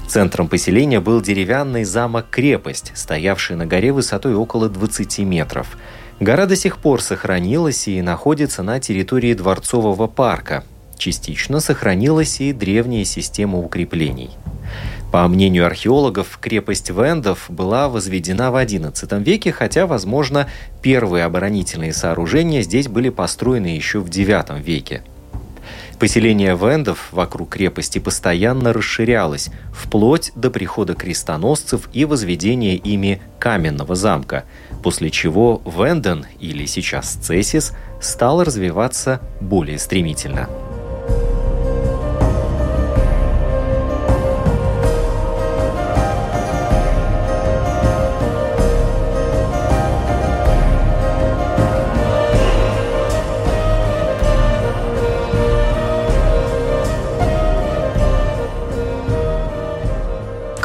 Центром 0.07 0.47
поселения 0.47 0.99
был 0.99 1.21
деревянный 1.21 1.85
замок-крепость, 1.85 2.91
стоявший 2.93 3.55
на 3.55 3.65
горе 3.65 3.91
высотой 3.93 4.35
около 4.35 4.69
20 4.69 5.17
метров. 5.25 5.75
Гора 6.19 6.45
до 6.45 6.55
сих 6.55 6.77
пор 6.77 7.01
сохранилась 7.01 7.87
и 7.87 7.99
находится 8.03 8.61
на 8.61 8.79
территории 8.79 9.33
Дворцового 9.33 10.05
парка, 10.05 10.63
Частично 10.99 11.61
сохранилась 11.61 12.41
и 12.41 12.51
древняя 12.51 13.05
система 13.05 13.57
укреплений. 13.57 14.31
По 15.13 15.25
мнению 15.29 15.65
археологов, 15.65 16.37
крепость 16.41 16.89
Вендов 16.89 17.45
была 17.47 17.87
возведена 17.87 18.51
в 18.51 18.55
XI 18.55 19.23
веке, 19.23 19.53
хотя, 19.53 19.87
возможно, 19.87 20.49
первые 20.81 21.23
оборонительные 21.23 21.93
сооружения 21.93 22.61
здесь 22.63 22.89
были 22.89 23.07
построены 23.07 23.67
еще 23.67 23.99
в 23.99 24.09
IX 24.09 24.61
веке. 24.61 25.01
Поселение 25.99 26.57
Вендов 26.57 27.07
вокруг 27.11 27.49
крепости 27.49 27.99
постоянно 27.99 28.73
расширялось, 28.73 29.51
вплоть 29.73 30.33
до 30.35 30.51
прихода 30.51 30.95
крестоносцев 30.95 31.87
и 31.93 32.03
возведения 32.03 32.75
ими 32.75 33.21
каменного 33.39 33.95
замка, 33.95 34.43
после 34.83 35.09
чего 35.09 35.61
Венден, 35.65 36.25
или 36.41 36.65
сейчас 36.65 37.13
Цесис, 37.13 37.71
стал 38.01 38.43
развиваться 38.43 39.21
более 39.39 39.79
стремительно. 39.79 40.49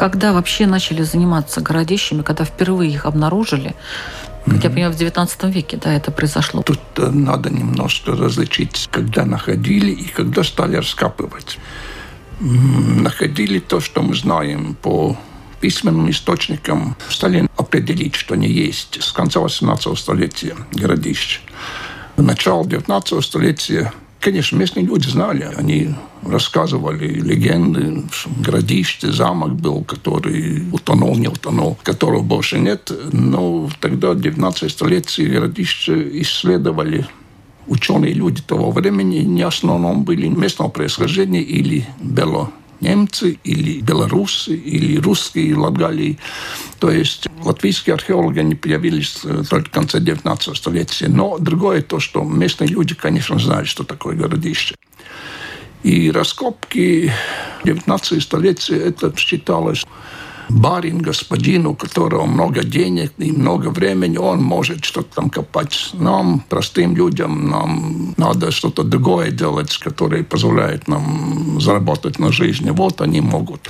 Когда 0.05 0.33
вообще 0.33 0.67
начали 0.67 1.01
заниматься 1.01 1.61
городищами, 1.61 2.21
когда 2.21 2.45
впервые 2.45 2.91
их 2.91 3.07
обнаружили, 3.07 3.73
как 4.45 4.63
я 4.63 4.69
понимаю, 4.69 4.93
в 4.93 4.95
XIX 4.95 5.51
веке 5.51 5.79
да, 5.83 5.91
это 5.91 6.11
произошло. 6.11 6.61
Тут 6.61 6.79
э, 6.97 7.09
надо 7.09 7.49
немножко 7.49 8.11
различить, 8.11 8.87
когда 8.91 9.25
находили 9.25 9.89
и 9.89 10.05
когда 10.05 10.43
стали 10.43 10.75
раскапывать. 10.75 11.57
Находили 12.39 13.57
то, 13.57 13.79
что 13.79 14.03
мы 14.03 14.13
знаем 14.13 14.75
по 14.79 15.17
письменным 15.59 16.11
источникам, 16.11 16.95
стали 17.09 17.49
определить, 17.57 18.13
что 18.13 18.35
они 18.35 18.47
есть 18.47 19.01
с 19.01 19.11
конца 19.11 19.39
18 19.39 19.97
столетия 19.97 20.55
городища. 20.71 21.39
Начало 22.15 22.63
19 22.63 23.25
столетия 23.25 23.91
Конечно, 24.25 24.57
местные 24.57 24.83
люди 24.87 25.07
знали, 25.07 25.47
они 25.55 25.89
рассказывали 26.23 27.07
легенды, 27.07 28.01
городище, 28.43 29.11
замок 29.11 29.53
был, 29.53 29.83
который 29.83 30.63
утонул, 30.71 31.15
не 31.15 31.27
утонул, 31.27 31.77
которого 31.83 32.23
больше 32.23 32.57
нет. 32.57 32.91
Но 33.11 33.69
тогда, 33.79 34.13
в 34.13 34.19
19 34.19 34.71
столетии, 34.71 35.21
городище 35.21 36.09
исследовали 36.23 37.05
ученые 37.67 38.13
люди 38.13 38.41
того 38.41 38.71
времени, 38.71 39.17
не 39.19 39.43
основном 39.43 40.03
были 40.05 40.27
местного 40.27 40.69
происхождения 40.69 41.43
или 41.43 41.85
бело 42.01 42.49
немцы 42.81 43.39
или 43.43 43.81
белорусы, 43.81 44.55
или 44.55 44.97
русские 44.97 45.55
Латгалии. 45.55 46.17
То 46.79 46.91
есть 46.91 47.27
латвийские 47.43 47.93
археологи 47.93 48.39
не 48.39 48.55
появились 48.55 49.19
э, 49.23 49.43
только 49.49 49.69
в 49.69 49.71
конце 49.71 49.99
19 49.99 50.55
столетия. 50.55 51.07
Но 51.07 51.37
другое 51.37 51.81
то, 51.81 51.99
что 51.99 52.23
местные 52.23 52.69
люди, 52.69 52.95
конечно, 52.95 53.39
знали, 53.39 53.65
что 53.65 53.83
такое 53.83 54.15
городище. 54.15 54.75
И 55.83 56.09
раскопки 56.11 57.11
19 57.63 58.23
столетия 58.23 58.77
это 58.77 59.15
считалось 59.15 59.85
барин, 60.49 60.99
господин, 60.99 61.67
у 61.67 61.75
которого 61.75 62.25
много 62.25 62.63
денег 62.63 63.13
и 63.17 63.31
много 63.31 63.69
времени, 63.69 64.17
он 64.17 64.41
может 64.41 64.83
что-то 64.83 65.15
там 65.15 65.29
копать. 65.29 65.91
Нам, 65.93 66.43
простым 66.49 66.95
людям, 66.95 67.49
нам 67.49 68.13
надо 68.17 68.51
что-то 68.51 68.83
другое 68.83 69.31
делать, 69.31 69.77
которое 69.77 70.23
позволяет 70.23 70.87
нам 70.87 71.59
заработать 71.59 72.19
на 72.19 72.31
жизни. 72.31 72.69
Вот 72.69 73.01
они 73.01 73.21
могут. 73.21 73.69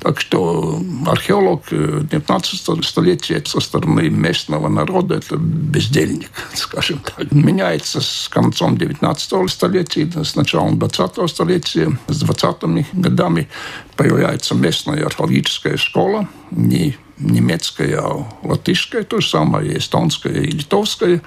Так 0.00 0.20
что 0.20 0.80
археолог 1.06 1.62
19 1.70 2.84
столетия 2.84 3.42
со 3.44 3.60
стороны 3.60 4.08
местного 4.08 4.68
народа– 4.68 5.14
это 5.16 5.36
бездельник, 5.36 6.30
скажем 6.54 7.00
так. 7.00 7.32
Меняется 7.32 8.00
с 8.00 8.28
концом 8.28 8.78
19 8.78 9.50
столетия, 9.50 10.08
с 10.24 10.36
началом 10.36 10.78
20 10.78 11.28
столетия, 11.28 11.98
с 12.06 12.22
20-ми 12.22 12.86
годами 12.92 13.48
появляется 13.96 14.54
местная 14.54 15.04
археологическая 15.04 15.76
школа, 15.76 16.07
не 16.50 16.96
немецкая, 17.18 18.00
латышская, 18.42 19.02
то 19.02 19.20
же 19.20 19.28
самое, 19.28 19.78
эстонская 19.78 20.40
и 20.42 20.50
литовская. 20.50 21.22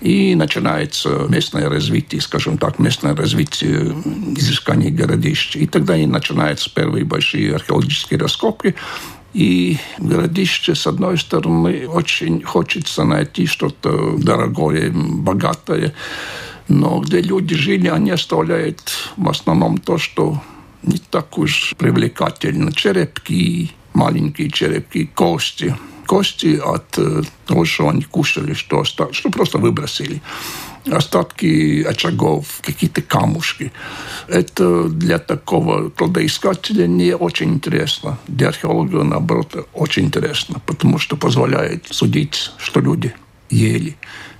И 0.00 0.34
начинается 0.34 1.26
местное 1.28 1.68
развитие, 1.68 2.20
скажем 2.20 2.58
так, 2.58 2.78
местное 2.78 3.14
развитие 3.14 3.94
изысканий 4.36 4.90
городищ. 4.90 5.56
И 5.56 5.66
тогда 5.66 5.96
и 5.96 6.06
начинаются 6.06 6.70
первые 6.72 7.04
большие 7.04 7.54
археологические 7.54 8.18
раскопки. 8.18 8.74
И 9.34 9.78
городище, 9.98 10.74
с 10.74 10.86
одной 10.86 11.18
стороны, 11.18 11.88
очень 11.88 12.42
хочется 12.42 13.04
найти 13.04 13.46
что-то 13.46 14.16
дорогое, 14.16 14.92
богатое, 14.92 15.92
но 16.68 17.00
где 17.00 17.20
люди 17.20 17.54
жили, 17.56 17.88
они 17.88 18.12
оставляют 18.12 18.80
в 19.16 19.28
основном 19.28 19.78
то, 19.78 19.98
что 19.98 20.40
не 20.82 20.98
так 20.98 21.36
уж 21.36 21.74
привлекательно. 21.76 22.72
Черепки, 22.72 23.72
маленькие 23.94 24.50
черепки, 24.50 25.06
кости. 25.06 25.74
Кости 26.06 26.60
от 26.62 26.98
э, 26.98 27.22
того, 27.46 27.64
что 27.64 27.88
они 27.88 28.02
кушали, 28.02 28.52
что, 28.52 28.84
что 28.84 29.30
просто 29.30 29.56
выбросили 29.56 30.20
остатки 30.92 31.82
очагов, 31.82 32.60
какие-то 32.62 33.02
камушки. 33.02 33.72
Это 34.28 34.88
для 34.88 35.18
такого 35.18 35.90
кладоискателя 35.90 36.86
не 36.86 37.14
очень 37.16 37.54
интересно. 37.54 38.18
Для 38.28 38.48
археолога, 38.48 39.02
наоборот, 39.02 39.66
очень 39.72 40.04
интересно, 40.04 40.60
потому 40.66 40.98
что 40.98 41.16
позволяет 41.16 41.86
судить, 41.90 42.52
что 42.58 42.80
люди 42.80 43.14
ели, 43.50 43.96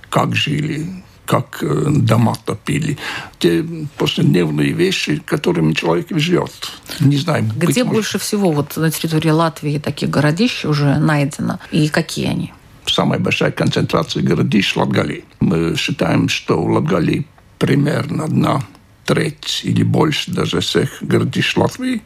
как 0.09 0.35
жили, 0.35 1.03
как 1.25 1.59
э, 1.61 1.85
дома 1.89 2.35
топили. 2.45 2.97
Те 3.39 3.65
повседневные 3.97 4.71
вещи, 4.71 5.21
которыми 5.25 5.73
человек 5.73 6.07
живет. 6.11 6.51
Не 6.99 7.17
знаю. 7.17 7.45
Где 7.55 7.83
больше 7.83 8.17
может... 8.17 8.21
всего 8.21 8.51
вот 8.51 8.77
на 8.77 8.91
территории 8.91 9.29
Латвии 9.29 9.79
таких 9.79 10.09
городищ 10.09 10.65
уже 10.65 10.97
найдено? 10.99 11.59
И 11.71 11.89
какие 11.89 12.27
они? 12.27 12.53
Самая 12.85 13.19
большая 13.19 13.51
концентрация 13.51 14.23
городищ 14.23 14.75
Латгалии. 14.75 15.25
Мы 15.39 15.75
считаем, 15.75 16.29
что 16.29 16.61
в 16.61 16.69
Латгалии 16.69 17.25
примерно 17.57 18.25
одна 18.25 18.61
треть 19.05 19.61
или 19.63 19.83
больше 19.83 20.31
даже 20.31 20.59
всех 20.59 20.97
городищ 21.01 21.55
Латвии. 21.55 22.01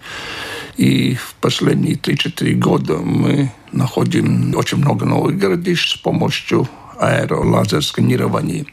И 0.77 1.15
в 1.15 1.35
последние 1.41 1.95
3-4 1.95 2.53
года 2.55 2.97
мы 2.97 3.51
находим 3.71 4.53
очень 4.55 4.77
много 4.77 5.05
новых 5.05 5.37
городищ 5.37 5.93
с 5.93 5.97
помощью 5.97 6.67
аэролазерсканировании. 6.99 8.67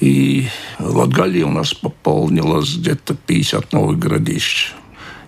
И 0.00 0.48
Латгалия 0.78 1.46
у 1.46 1.50
нас 1.50 1.74
пополнилась 1.74 2.76
где-то 2.76 3.14
50 3.14 3.72
новых 3.72 3.98
городищ. 3.98 4.74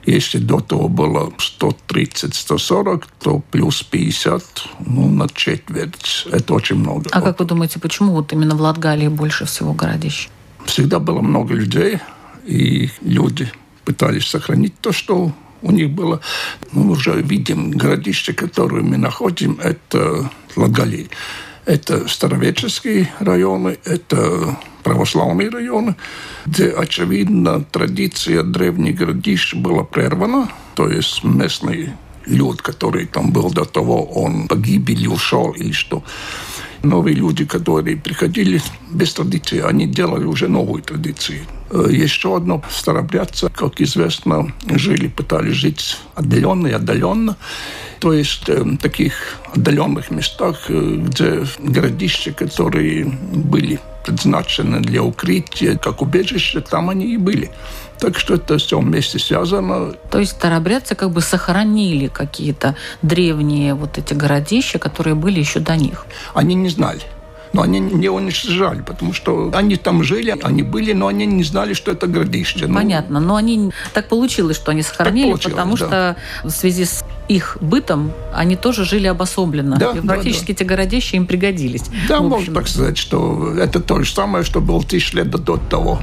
Если 0.07 0.39
до 0.39 0.61
того 0.61 0.89
было 0.89 1.33
130-140, 1.39 3.05
то 3.21 3.43
плюс 3.51 3.83
50, 3.83 4.43
ну, 4.87 5.09
на 5.09 5.29
четверть. 5.29 6.27
Это 6.31 6.55
очень 6.55 6.77
много. 6.77 7.11
А 7.13 7.21
как 7.21 7.39
вы 7.39 7.45
думаете, 7.45 7.79
почему 7.79 8.13
вот 8.13 8.33
именно 8.33 8.55
в 8.55 8.61
Латгалии 8.61 9.09
больше 9.09 9.45
всего 9.45 9.75
городищ? 9.75 10.29
Всегда 10.65 11.01
было 11.01 11.21
много 11.21 11.55
людей, 11.55 11.99
и 12.47 12.91
люди 13.03 13.53
пытались 13.85 14.27
сохранить 14.27 14.75
то, 14.81 14.93
что 14.93 15.33
у 15.63 15.71
них 15.71 15.91
было. 15.91 16.21
Мы 16.73 16.91
уже 16.91 17.21
видим 17.21 17.71
городище, 17.71 18.33
которое 18.33 18.83
мы 18.83 18.97
находим, 18.97 19.59
это 19.63 20.31
Латгалия. 20.57 21.09
Это 21.71 22.09
староветческие 22.09 23.13
районы, 23.21 23.79
это 23.85 24.59
православные 24.83 25.51
районы, 25.51 25.95
где, 26.45 26.71
очевидно, 26.71 27.63
традиция 27.63 28.43
древних 28.43 28.97
городищ 28.97 29.55
была 29.55 29.85
прервана, 29.85 30.51
то 30.75 30.89
есть 30.89 31.23
местный 31.23 31.93
люд, 32.27 32.61
который 32.61 33.07
там 33.07 33.31
был 33.31 33.53
до 33.53 33.65
того, 33.65 34.03
он 34.03 34.49
погиб 34.49 34.89
или 34.89 35.07
ушел, 35.07 35.53
или 35.53 35.71
что 35.71 36.03
новые 36.83 37.17
люди, 37.17 37.45
которые 37.45 37.97
приходили 37.97 38.61
без 38.91 39.15
традиции, 39.15 39.61
они 39.61 39.87
делали 39.87 40.25
уже 40.25 40.49
новую 40.49 40.83
традицию. 40.83 41.41
Э, 41.71 41.87
еще 41.91 42.37
одно 42.37 42.63
старобрядцы, 42.71 43.49
как 43.49 43.81
известно, 43.81 44.53
жили, 44.67 45.09
пытались 45.09 45.55
жить 45.55 45.99
отдаленно 46.15 46.69
и 46.69 46.73
отдаленно. 46.73 47.37
То 48.01 48.13
есть 48.13 48.49
э, 48.49 48.63
в 48.63 48.77
таких 48.79 49.15
отдаленных 49.55 50.11
местах, 50.11 50.57
э, 50.69 50.97
где 50.97 51.45
городища, 51.59 52.33
которые 52.33 53.05
были 53.05 53.79
предназначены 54.05 54.81
для 54.81 55.03
укрытия, 55.03 55.77
как 55.77 56.03
убежище, 56.03 56.61
там 56.61 56.91
они 56.91 57.15
и 57.15 57.17
были. 57.17 57.51
Так 58.01 58.19
что 58.19 58.35
это 58.35 58.57
все 58.59 58.79
вместе 58.79 59.19
связано. 59.19 59.93
То 60.11 60.19
есть 60.19 60.33
старобрядцы 60.33 60.95
как 60.95 61.11
бы 61.11 61.21
сохранили 61.21 62.09
какие-то 62.09 62.77
древние 63.03 63.75
вот 63.75 63.99
эти 63.99 64.15
городища, 64.15 64.79
которые 64.79 65.15
были 65.15 65.39
еще 65.39 65.61
до 65.61 65.77
них? 65.77 66.07
Они 66.35 66.55
не 66.55 66.71
знали. 66.71 67.03
Но 67.53 67.63
они 67.63 67.81
не 67.81 68.09
уничтожали, 68.09 68.81
потому 68.81 69.13
что 69.13 69.51
они 69.53 69.75
там 69.77 70.05
жили, 70.05 70.37
они 70.43 70.63
были, 70.63 70.93
но 70.93 71.09
они 71.09 71.27
не 71.27 71.43
знали, 71.43 71.75
что 71.75 71.91
это 71.91 72.07
городище. 72.07 72.67
Ну, 72.67 72.77
Понятно, 72.77 73.19
но 73.19 73.35
они 73.35 73.73
так 73.93 74.09
получилось, 74.09 74.57
что 74.57 74.71
они 74.71 74.83
сохранили, 74.83 75.35
потому 75.35 75.77
да. 75.77 75.87
что 75.87 76.17
в 76.45 76.51
связи 76.51 76.85
с 76.85 77.05
их 77.29 77.59
бытом 77.61 78.13
они 78.33 78.57
тоже 78.57 78.85
жили 78.85 79.09
обособленно. 79.09 79.77
Да, 79.77 79.93
и 79.93 80.01
практически 80.01 80.47
да, 80.47 80.47
да. 80.47 80.53
эти 80.53 80.63
городища 80.63 81.17
им 81.17 81.27
пригодились. 81.27 81.85
Да, 82.09 82.21
можно 82.21 82.55
так 82.55 82.69
сказать, 82.69 82.99
что 82.99 83.55
это 83.59 83.81
то 83.81 84.01
же 84.03 84.13
самое, 84.13 84.45
что 84.45 84.61
было 84.61 84.83
тысячи 84.83 85.17
лет 85.17 85.31
до 85.31 85.57
того. 85.57 85.99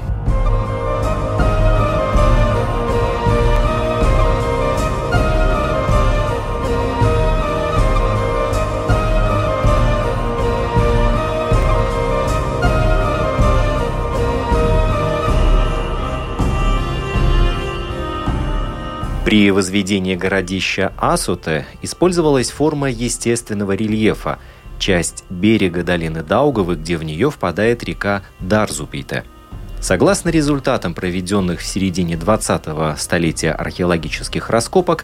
При 19.27 19.51
возведении 19.51 20.15
городища 20.15 20.93
Асуте 20.95 21.65
использовалась 21.81 22.49
форма 22.49 22.89
естественного 22.89 23.73
рельефа, 23.73 24.39
часть 24.79 25.25
берега 25.29 25.83
долины 25.83 26.23
Даугавы, 26.23 26.77
где 26.77 26.95
в 26.95 27.03
нее 27.03 27.29
впадает 27.29 27.83
река 27.83 28.23
Дарзупите. 28.39 29.25
Согласно 29.81 30.29
результатам 30.29 30.93
проведенных 30.93 31.59
в 31.59 31.65
середине 31.65 32.13
20-го 32.13 32.95
столетия 32.97 33.51
археологических 33.51 34.49
раскопок, 34.49 35.03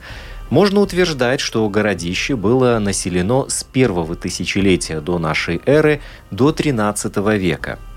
можно 0.49 0.79
утверждать, 0.79 1.41
что 1.41 1.67
городище 1.67 2.37
было 2.37 2.79
населено 2.79 3.49
с 3.49 3.65
первого 3.65 4.15
тысячелетия 4.15 5.01
до 5.01 5.19
нашей 5.19 5.61
эры 5.65 5.99
до 6.31 6.53
13 6.53 7.17
века– 7.37 7.77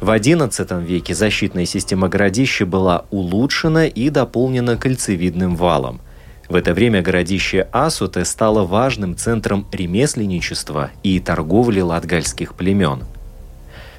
в 0.00 0.10
XI 0.10 0.84
веке 0.84 1.14
защитная 1.14 1.64
система 1.64 2.08
городища 2.08 2.66
была 2.66 3.06
улучшена 3.10 3.86
и 3.86 4.10
дополнена 4.10 4.76
кольцевидным 4.76 5.56
валом. 5.56 6.00
В 6.48 6.54
это 6.54 6.74
время 6.74 7.02
городище 7.02 7.66
Асуте 7.72 8.24
стало 8.24 8.64
важным 8.64 9.16
центром 9.16 9.66
ремесленничества 9.72 10.90
и 11.02 11.18
торговли 11.18 11.80
латгальских 11.80 12.54
племен. 12.54 13.04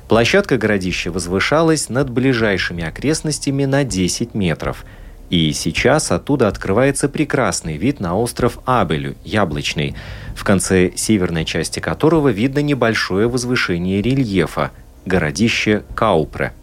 Площадка 0.07 0.57
городища 0.57 1.11
возвышалась 1.11 1.89
над 1.89 2.09
ближайшими 2.09 2.85
окрестностями 2.85 3.65
на 3.65 3.83
10 3.83 4.33
метров, 4.35 4.85
и 5.29 5.51
сейчас 5.51 6.11
оттуда 6.11 6.47
открывается 6.47 7.09
прекрасный 7.09 7.75
вид 7.75 7.99
на 7.99 8.15
остров 8.15 8.59
Абелю, 8.65 9.15
Яблочный, 9.25 9.95
в 10.35 10.45
конце 10.45 10.91
северной 10.95 11.43
части 11.43 11.81
которого 11.81 12.29
видно 12.29 12.59
небольшое 12.59 13.27
возвышение 13.27 14.01
рельефа– 14.01 14.71
городище 15.07 15.83
Каупре. 15.95 16.53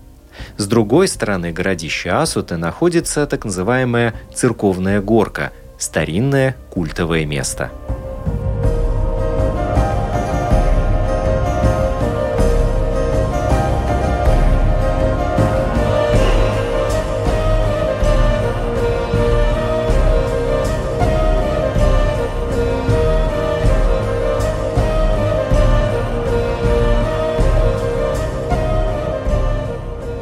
С 0.57 0.67
другой 0.67 1.09
стороны 1.09 1.53
городища 1.53 2.23
Асуты 2.23 2.57
находится 2.57 3.27
так 3.27 3.45
называемая 3.45 4.15
церковная 4.35 5.01
горка– 5.01 5.53
старинное 5.79 6.57
культовое 6.71 7.25
место– 7.27 7.71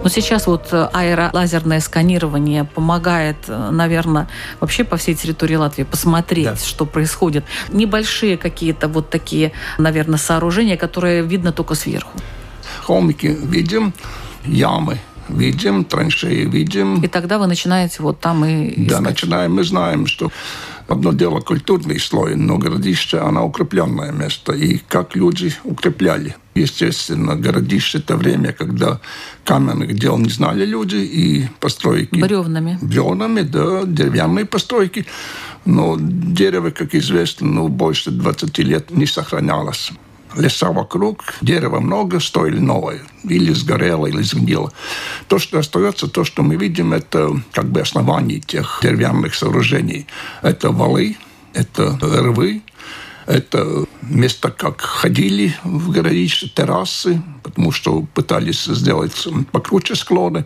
Но 0.02 0.08
сейчас 0.08 0.46
вот 0.46 0.68
э, 0.72 0.88
аэролазерное 0.92 1.80
сканирование 1.80 2.64
помогает, 2.64 3.36
э, 3.48 3.70
наверное, 3.70 4.28
вообще 4.60 4.84
по 4.84 4.96
всей 4.96 5.14
территории 5.14 5.56
Латвии 5.56 5.84
посмотреть, 5.84 6.44
да. 6.44 6.56
что 6.56 6.86
происходит. 6.86 7.44
Небольшие 7.72 8.36
какие-то 8.36 8.88
вот 8.88 9.10
такие, 9.10 9.52
наверное, 9.78 10.18
сооружения, 10.18 10.76
которые 10.76 11.22
видно 11.22 11.52
только 11.52 11.74
сверху. 11.74 12.18
Холмики 12.82 13.26
видим, 13.26 13.92
ямы 14.44 14.98
видим, 15.32 15.84
траншеи 15.84 16.44
видим. 16.44 17.02
И 17.02 17.08
тогда 17.08 17.38
вы 17.38 17.46
начинаете 17.46 18.02
вот 18.02 18.20
там 18.20 18.44
и 18.44 18.70
искать. 18.70 18.88
Да, 18.88 19.00
начинаем. 19.00 19.54
Мы 19.54 19.64
знаем, 19.64 20.06
что 20.06 20.30
одно 20.88 21.12
дело 21.12 21.40
культурный 21.40 21.98
слой, 21.98 22.36
но 22.36 22.58
городище, 22.58 23.18
оно 23.18 23.46
укрепленное 23.46 24.12
место. 24.12 24.52
И 24.52 24.78
как 24.88 25.16
люди 25.16 25.54
укрепляли. 25.64 26.36
Естественно, 26.54 27.34
городище– 27.34 27.98
это 28.06 28.16
время, 28.16 28.52
когда 28.52 29.00
каменных 29.44 29.94
дел 29.94 30.18
не 30.18 30.28
знали 30.28 30.66
люди, 30.66 30.96
и 30.96 31.48
постройки... 31.60 32.20
Бревнами. 32.20 32.78
Бревнами, 32.82 33.40
да, 33.40 33.84
деревянные 33.86 34.44
постройки. 34.44 35.06
Но 35.64 35.96
дерево, 35.98 36.70
как 36.70 36.94
известно, 36.94 37.46
ну, 37.46 37.68
больше 37.68 38.10
20 38.10 38.58
лет 38.58 38.90
не 38.90 39.06
сохранялось. 39.06 39.92
Леса 40.36 40.70
вокруг, 40.72 41.34
дерева 41.40 41.80
много, 41.80 42.20
стоили 42.20 42.58
новое. 42.58 43.02
Или 43.24 43.52
сгорело, 43.52 44.06
или 44.06 44.22
сгнило. 44.22 44.72
То, 45.28 45.38
что 45.38 45.58
остается, 45.58 46.08
то, 46.08 46.24
что 46.24 46.42
мы 46.42 46.56
видим, 46.56 46.92
это 46.92 47.40
как 47.52 47.66
бы 47.66 47.80
основание 47.80 48.40
тех 48.40 48.80
деревянных 48.82 49.34
сооружений. 49.34 50.06
Это 50.42 50.70
валы, 50.70 51.16
это 51.54 51.98
рвы, 52.00 52.62
это 53.26 53.84
место, 54.02 54.50
как 54.50 54.80
ходили 54.80 55.54
в 55.64 55.90
городище, 55.90 56.48
террасы, 56.48 57.22
потому 57.42 57.70
что 57.70 58.02
пытались 58.14 58.64
сделать 58.64 59.28
покруче 59.52 59.94
склоны. 59.94 60.44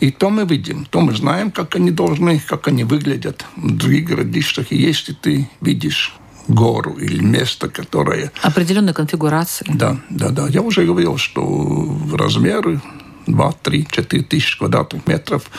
И 0.00 0.10
то 0.10 0.30
мы 0.30 0.44
видим, 0.44 0.86
то 0.86 1.00
мы 1.00 1.14
знаем, 1.14 1.50
как 1.50 1.76
они 1.76 1.90
должны, 1.90 2.40
как 2.40 2.68
они 2.68 2.84
выглядят 2.84 3.44
в 3.56 3.76
других 3.76 4.06
городищах. 4.06 4.72
И 4.72 4.76
если 4.76 5.12
ты 5.12 5.48
видишь 5.60 6.14
гору 6.48 6.92
или 6.94 7.22
место, 7.22 7.68
которое... 7.68 8.30
Определенной 8.42 8.94
конфигурации. 8.94 9.66
Да, 9.68 9.98
да, 10.10 10.30
да. 10.30 10.46
Я 10.48 10.62
уже 10.62 10.84
говорил, 10.84 11.16
что 11.18 11.98
размеры 12.12 12.80
2, 13.26 13.52
3, 13.62 13.88
4 13.90 14.22
тысячи 14.24 14.58
квадратных 14.58 15.06
метров 15.06 15.50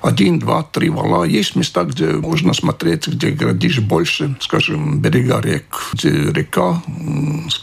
один, 0.00 0.38
два, 0.38 0.62
три 0.62 0.90
вала. 0.90 1.24
Есть 1.24 1.56
места, 1.56 1.84
где 1.84 2.12
можно 2.12 2.54
смотреть, 2.54 3.08
где 3.08 3.30
городишь 3.30 3.80
больше, 3.80 4.36
скажем, 4.40 5.00
берега 5.00 5.40
рек, 5.40 5.90
где 5.92 6.10
река, 6.10 6.82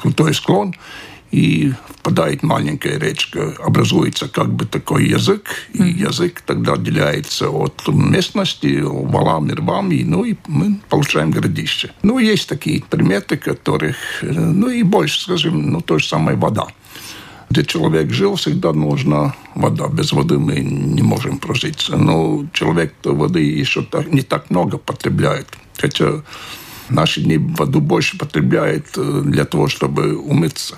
крутой 0.02 0.34
склон, 0.34 0.76
и 1.36 1.74
впадает 1.90 2.44
маленькая 2.44 2.98
речка, 2.98 3.56
образуется 3.60 4.30
как 4.30 4.54
бы 4.54 4.66
такой 4.66 5.06
язык, 5.08 5.50
и 5.74 5.84
язык 5.84 6.42
тогда 6.46 6.74
отделяется 6.74 7.50
от 7.50 7.88
местности 7.90 8.80
валами, 8.82 9.52
рвами, 9.52 10.04
ну 10.04 10.24
и 10.24 10.36
мы 10.48 10.80
получаем 10.88 11.32
городище. 11.32 11.92
Ну, 12.04 12.20
есть 12.20 12.48
такие 12.48 12.82
приметы, 12.90 13.36
которых, 13.36 13.98
ну 14.22 14.70
и 14.70 14.84
больше, 14.84 15.20
скажем, 15.20 15.72
ну, 15.72 15.82
то 15.82 16.00
же 16.00 16.08
самое 16.08 16.38
вода 16.38 16.68
где 17.52 17.64
человек 17.64 18.12
жил, 18.12 18.36
всегда 18.36 18.74
нужна 18.74 19.36
вода. 19.54 19.88
Без 19.88 20.12
воды 20.12 20.40
мы 20.40 20.56
не 20.60 21.04
можем 21.04 21.38
прожить. 21.38 21.90
Но 21.90 22.46
человек 22.52 22.94
воды 23.04 23.40
еще 23.40 23.84
так, 23.84 24.12
не 24.12 24.22
так 24.22 24.50
много 24.50 24.78
потребляет. 24.78 25.48
Хотя 25.78 26.24
наши 26.90 27.22
дни 27.22 27.38
воду 27.38 27.82
больше 27.82 28.18
потребляет 28.18 28.88
э, 28.98 29.22
для 29.26 29.46
того, 29.46 29.68
чтобы 29.68 30.18
умыться. 30.18 30.76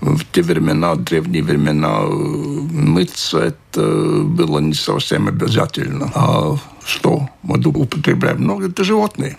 В 0.00 0.24
те 0.32 0.42
времена, 0.42 0.94
древние 0.94 1.42
времена, 1.42 1.98
э, 2.02 2.08
мыться 2.08 3.38
это 3.38 4.22
было 4.24 4.60
не 4.60 4.74
совсем 4.74 5.26
обязательно. 5.26 6.10
А 6.14 6.56
что 6.84 7.28
воду 7.42 7.70
употребляем 7.70 8.42
много, 8.42 8.68
это 8.68 8.84
животные. 8.84 9.36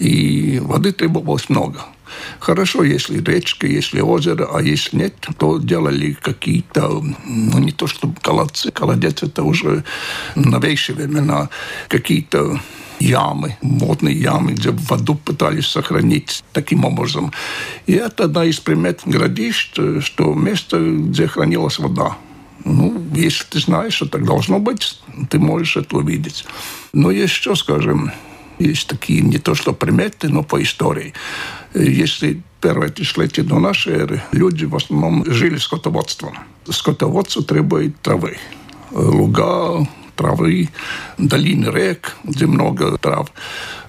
И 0.00 0.60
воды 0.62 0.92
требовалось 0.92 1.48
много. 1.48 1.80
Хорошо, 2.40 2.82
если 2.82 3.22
речка, 3.22 3.66
если 3.66 4.00
озеро, 4.00 4.48
а 4.52 4.60
если 4.60 4.96
нет, 4.96 5.14
то 5.38 5.58
делали 5.58 6.16
какие-то, 6.20 7.02
ну 7.24 7.58
не 7.58 7.70
то 7.70 7.86
что 7.86 8.12
колодцы, 8.22 8.72
колодец 8.72 9.22
это 9.22 9.42
уже 9.44 9.84
новейшие 10.34 10.96
времена, 10.96 11.48
какие-то 11.88 12.60
ямы, 13.00 13.56
водные 13.62 14.14
ямы, 14.14 14.52
где 14.52 14.70
воду 14.70 15.14
пытались 15.14 15.66
сохранить 15.66 16.44
таким 16.52 16.84
образом. 16.84 17.32
И 17.86 17.92
это 17.92 18.24
одна 18.24 18.44
из 18.44 18.60
примет 18.60 19.00
городищ, 19.04 19.72
что 20.00 20.34
место, 20.34 20.78
где 20.78 21.26
хранилась 21.26 21.78
вода. 21.78 22.16
Ну, 22.64 23.02
если 23.14 23.44
ты 23.44 23.58
знаешь, 23.58 23.94
что 23.94 24.06
так 24.06 24.24
должно 24.24 24.58
быть, 24.58 25.00
ты 25.30 25.38
можешь 25.38 25.76
это 25.76 25.96
увидеть. 25.96 26.44
Но 26.92 27.10
еще, 27.10 27.56
скажем, 27.56 28.12
есть 28.58 28.86
такие 28.86 29.22
не 29.22 29.38
то 29.38 29.54
что 29.54 29.72
приметы, 29.72 30.28
но 30.28 30.42
по 30.42 30.62
истории. 30.62 31.14
Если 31.72 32.42
первое 32.60 32.90
тысячелетие 32.90 33.44
до 33.46 33.58
нашей 33.58 33.94
эры 33.94 34.22
люди 34.32 34.66
в 34.66 34.76
основном 34.76 35.24
жили 35.26 35.56
скотоводством. 35.56 36.34
Скотоводство 36.68 37.42
требует 37.42 37.98
травы. 38.02 38.36
Луга, 38.90 39.86
травы, 40.20 40.68
долины 41.16 41.70
рек, 41.70 42.16
где 42.24 42.46
много 42.46 42.98
трав. 42.98 43.32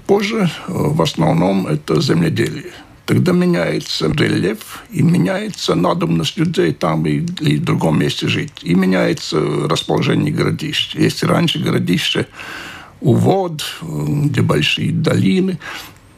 Позже 0.07 0.49
в 0.67 1.01
основном 1.01 1.67
это 1.67 2.01
земледелие. 2.01 2.71
Тогда 3.05 3.33
меняется 3.33 4.09
рельеф, 4.09 4.83
и 4.89 5.01
меняется 5.01 5.75
надобность 5.75 6.37
людей 6.37 6.71
там 6.71 7.05
и, 7.05 7.17
и 7.41 7.57
в 7.57 7.63
другом 7.65 7.99
месте 7.99 8.27
жить. 8.29 8.53
И 8.61 8.73
меняется 8.73 9.41
расположение 9.67 10.33
городищ. 10.33 10.95
Если 10.95 11.25
раньше 11.25 11.59
городище 11.59 12.27
у 13.01 13.13
вод, 13.13 13.63
где 13.81 14.41
большие 14.41 14.93
долины, 14.93 15.59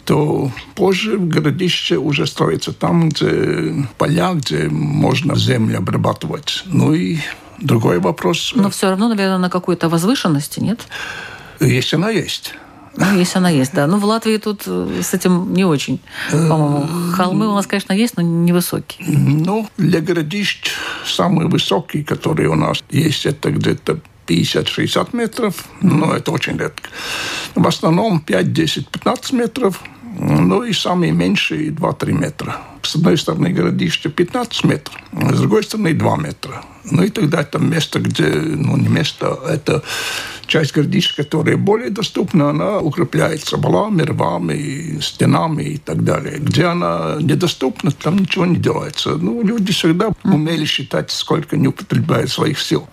то 0.06 0.52
позже 0.76 1.18
городище 1.18 1.98
уже 1.98 2.28
строится 2.28 2.74
там, 2.74 3.10
где 3.10 3.88
поля, 3.98 4.34
где 4.34 4.70
можно 4.70 5.36
землю 5.36 5.78
обрабатывать. 5.78 6.64
Ну 6.66 6.94
и 6.94 7.18
другой 7.64 8.00
вопрос. 8.00 8.54
Но 8.56 8.70
все 8.70 8.90
равно, 8.90 9.08
наверное, 9.08 9.38
на 9.38 9.50
какой-то 9.50 9.90
возвышенности, 9.90 10.60
нет? 10.60 10.82
Если 11.60 11.96
она 11.96 12.10
есть. 12.10 12.54
Ну, 12.96 13.18
если 13.18 13.40
она 13.40 13.50
есть, 13.50 13.74
да. 13.74 13.88
Ну, 13.88 13.98
в 13.98 14.06
Латвии 14.06 14.38
тут 14.38 14.64
э, 14.68 15.02
с 15.02 15.14
этим 15.16 15.54
не 15.54 15.66
очень, 15.66 16.00
по-моему. 16.30 16.88
Холмы 17.14 17.48
у 17.48 17.56
нас, 17.56 17.66
конечно, 17.66 17.94
есть, 17.94 18.18
но 18.18 18.22
невысокие. 18.22 19.08
Ну, 19.08 19.68
для 19.78 20.00
городищ 20.00 20.62
самые 21.06 21.48
высокие, 21.48 22.04
которые 22.04 22.50
у 22.50 22.56
нас 22.56 22.84
есть, 22.92 23.26
это 23.26 23.50
где-то 23.50 24.00
50-60 24.28 25.10
метров, 25.14 25.66
но 25.82 26.14
это 26.14 26.32
очень 26.32 26.58
редко. 26.58 26.90
В 27.56 27.68
основном 27.68 28.20
5, 28.20 28.54
10, 28.54 28.88
15 28.90 29.34
метров, 29.34 29.82
ну 30.20 30.64
и 30.64 30.74
самые 30.74 31.12
меньшие 31.12 31.72
2-3 31.72 32.12
метра. 32.12 32.58
С 32.84 32.96
одной 32.96 33.18
стороны 33.18 33.50
городище 33.50 34.10
15 34.10 34.66
метров, 34.66 34.98
а 35.14 35.34
с 35.34 35.40
другой 35.40 35.64
стороны 35.64 35.94
2 35.94 36.18
метра. 36.18 36.64
Ну 36.84 37.04
и 37.04 37.10
тогда 37.10 37.42
это 37.42 37.58
место, 37.58 38.00
где, 38.00 38.26
ну 38.26 38.76
не 38.78 38.90
место, 38.90 39.40
это 39.48 39.82
часть 40.48 40.74
городища, 40.74 41.16
которая 41.16 41.56
более 41.56 41.90
доступна, 41.90 42.50
она 42.50 42.80
укрепляется 42.80 43.58
валами, 43.58 44.02
рвами, 44.02 45.00
стенами 45.00 45.64
и 45.64 45.78
так 45.78 46.04
далее. 46.04 46.40
Где 46.40 46.66
она 46.66 47.18
недоступна, 47.22 47.92
там 47.92 48.18
ничего 48.18 48.46
не 48.46 48.58
делается. 48.58 49.16
Ну, 49.16 49.42
люди 49.44 49.72
всегда 49.72 50.10
умели 50.24 50.66
считать, 50.66 51.10
сколько 51.10 51.56
не 51.56 51.70
употребляют 51.70 52.32
своих 52.32 52.60
сил. 52.60 52.88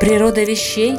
Природа 0.00 0.42
вещей 0.44 0.96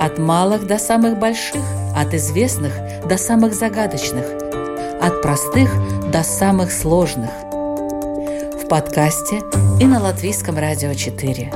от 0.00 0.18
малых 0.18 0.66
до 0.66 0.78
самых 0.78 1.18
больших, 1.18 1.62
от 1.96 2.12
известных 2.12 2.72
до 3.08 3.16
самых 3.16 3.54
загадочных, 3.54 4.24
от 5.04 5.20
простых 5.20 5.70
до 6.10 6.22
самых 6.22 6.72
сложных. 6.72 7.28
В 7.28 8.66
подкасте 8.70 9.42
и 9.78 9.84
на 9.84 10.00
Латвийском 10.00 10.56
радио 10.56 10.94
4. 10.94 11.52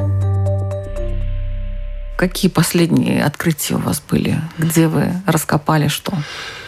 Какие 2.19 2.51
последние 2.51 3.25
открытия 3.25 3.77
у 3.77 3.79
вас 3.79 4.03
были? 4.07 4.39
Где 4.59 4.87
вы 4.89 5.13
раскопали 5.27 5.89
что? 5.89 6.13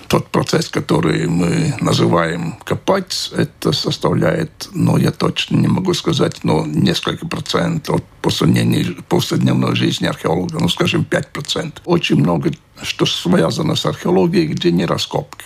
тот 0.08 0.26
процесс, 0.26 0.68
который 0.68 1.28
мы 1.28 1.72
называем 1.80 2.58
копать, 2.64 3.30
это 3.36 3.70
составляет, 3.70 4.68
ну, 4.72 4.96
я 4.96 5.12
точно 5.12 5.56
не 5.56 5.68
могу 5.68 5.94
сказать, 5.94 6.42
но 6.42 6.66
несколько 6.66 7.28
процентов 7.28 7.96
от 7.96 8.04
повседневной 8.22 9.76
жизни 9.76 10.06
археолога, 10.06 10.58
ну, 10.58 10.68
скажем, 10.68 11.04
5 11.04 11.28
процентов. 11.28 11.82
Очень 11.84 12.16
много, 12.16 12.50
что 12.82 13.06
связано 13.06 13.76
с 13.76 13.86
археологией, 13.86 14.48
где 14.48 14.72
не 14.72 14.84
раскопки 14.84 15.44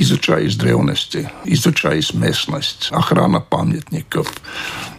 изучаешь 0.00 0.56
древности, 0.56 1.30
изучаешь 1.44 2.14
местность, 2.14 2.88
охрана 2.90 3.40
памятников, 3.40 4.32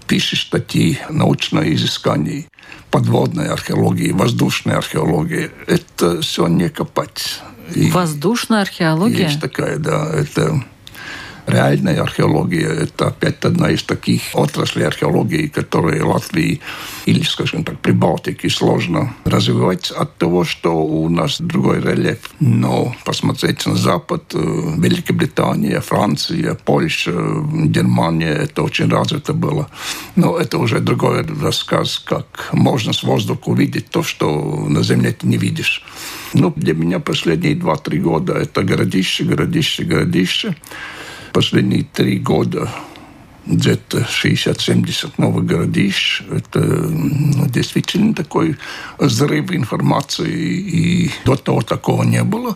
пишешь 0.08 0.44
статьи, 0.48 1.00
научные 1.10 1.74
изыскания, 1.74 2.46
подводная 2.92 3.52
археология, 3.52 4.14
воздушная 4.14 4.78
археология. 4.78 5.52
Это 5.68 6.22
все 6.22 6.48
не 6.48 6.70
копать. 6.70 7.42
И 7.74 7.90
Воздушная 7.90 8.62
археология? 8.62 9.28
Есть 9.28 9.42
такая, 9.42 9.78
да. 9.78 10.10
Это 10.14 10.64
реальная 11.48 12.02
археология. 12.02 12.70
Это 12.70 13.08
опять 13.08 13.44
одна 13.46 13.70
из 13.70 13.84
таких 13.84 14.22
отраслей 14.34 14.88
археологии, 14.88 15.48
которые 15.48 16.04
Латвии 16.04 16.62
или, 17.06 17.24
скажем 17.24 17.64
так, 17.64 17.80
Прибалтике 17.80 18.50
сложно 18.50 19.14
развивать 19.26 19.92
от 19.92 20.18
того, 20.18 20.44
что 20.44 20.72
у 20.72 21.10
нас 21.10 21.42
другой 21.42 21.82
рельеф. 21.82 22.20
Но 22.40 22.96
посмотреть 23.06 23.66
на 23.66 23.76
Запад, 23.76 24.34
Великобритания, 24.34 25.82
Франция, 25.82 26.56
Польша, 26.56 27.12
Германия, 27.12 28.34
это 28.34 28.64
очень 28.64 28.90
развито 28.90 29.34
было. 29.34 29.70
Но 30.16 30.38
это 30.38 30.58
уже 30.58 30.80
другой 30.80 31.26
рассказ, 31.42 32.00
как 32.00 32.50
можно 32.52 32.94
с 32.94 33.04
воздуха 33.04 33.50
увидеть 33.50 33.90
то, 33.90 34.04
что 34.04 34.66
на 34.68 34.84
Земле 34.84 35.12
ты 35.12 35.28
не 35.28 35.38
видишь. 35.38 35.84
Ну, 36.34 36.54
для 36.56 36.74
меня 36.74 37.00
последние 37.00 37.56
2-3 37.56 37.98
года 37.98 38.34
это 38.34 38.64
городище, 38.64 39.24
городище, 39.24 39.84
городище 39.84 40.56
последние 41.34 41.84
три 41.84 42.18
года 42.20 42.70
где-то 43.46 44.00
60-70 44.00 45.14
новых 45.18 45.46
городищ. 45.46 46.22
Это 46.32 46.60
ну, 46.60 47.48
действительно 47.48 48.14
такой 48.14 48.58
взрыв 49.00 49.52
информации, 49.52 50.32
и 50.32 51.12
до 51.26 51.36
того 51.36 51.62
такого 51.62 52.04
не 52.04 52.24
было. 52.24 52.56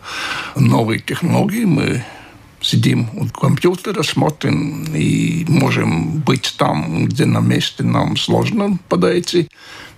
Новые 0.56 1.00
технологии 1.00 1.66
мы 1.66 2.04
сидим 2.62 3.10
у 3.14 3.28
компьютера, 3.28 4.04
смотрим 4.04 4.86
и 4.96 5.46
можем 5.48 6.20
быть 6.20 6.56
там, 6.58 7.06
где 7.06 7.26
на 7.26 7.40
месте 7.40 7.84
нам 7.84 8.18
сложно 8.18 8.80
подойти. 8.90 9.50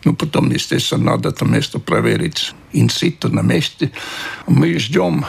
Ну, 0.03 0.15
потом, 0.15 0.51
естественно, 0.51 1.11
надо 1.11 1.29
это 1.29 1.45
место 1.45 1.79
проверить 1.79 2.53
инситу 2.73 3.29
на 3.29 3.41
месте. 3.41 3.91
Мы 4.47 4.79
ждем 4.79 5.25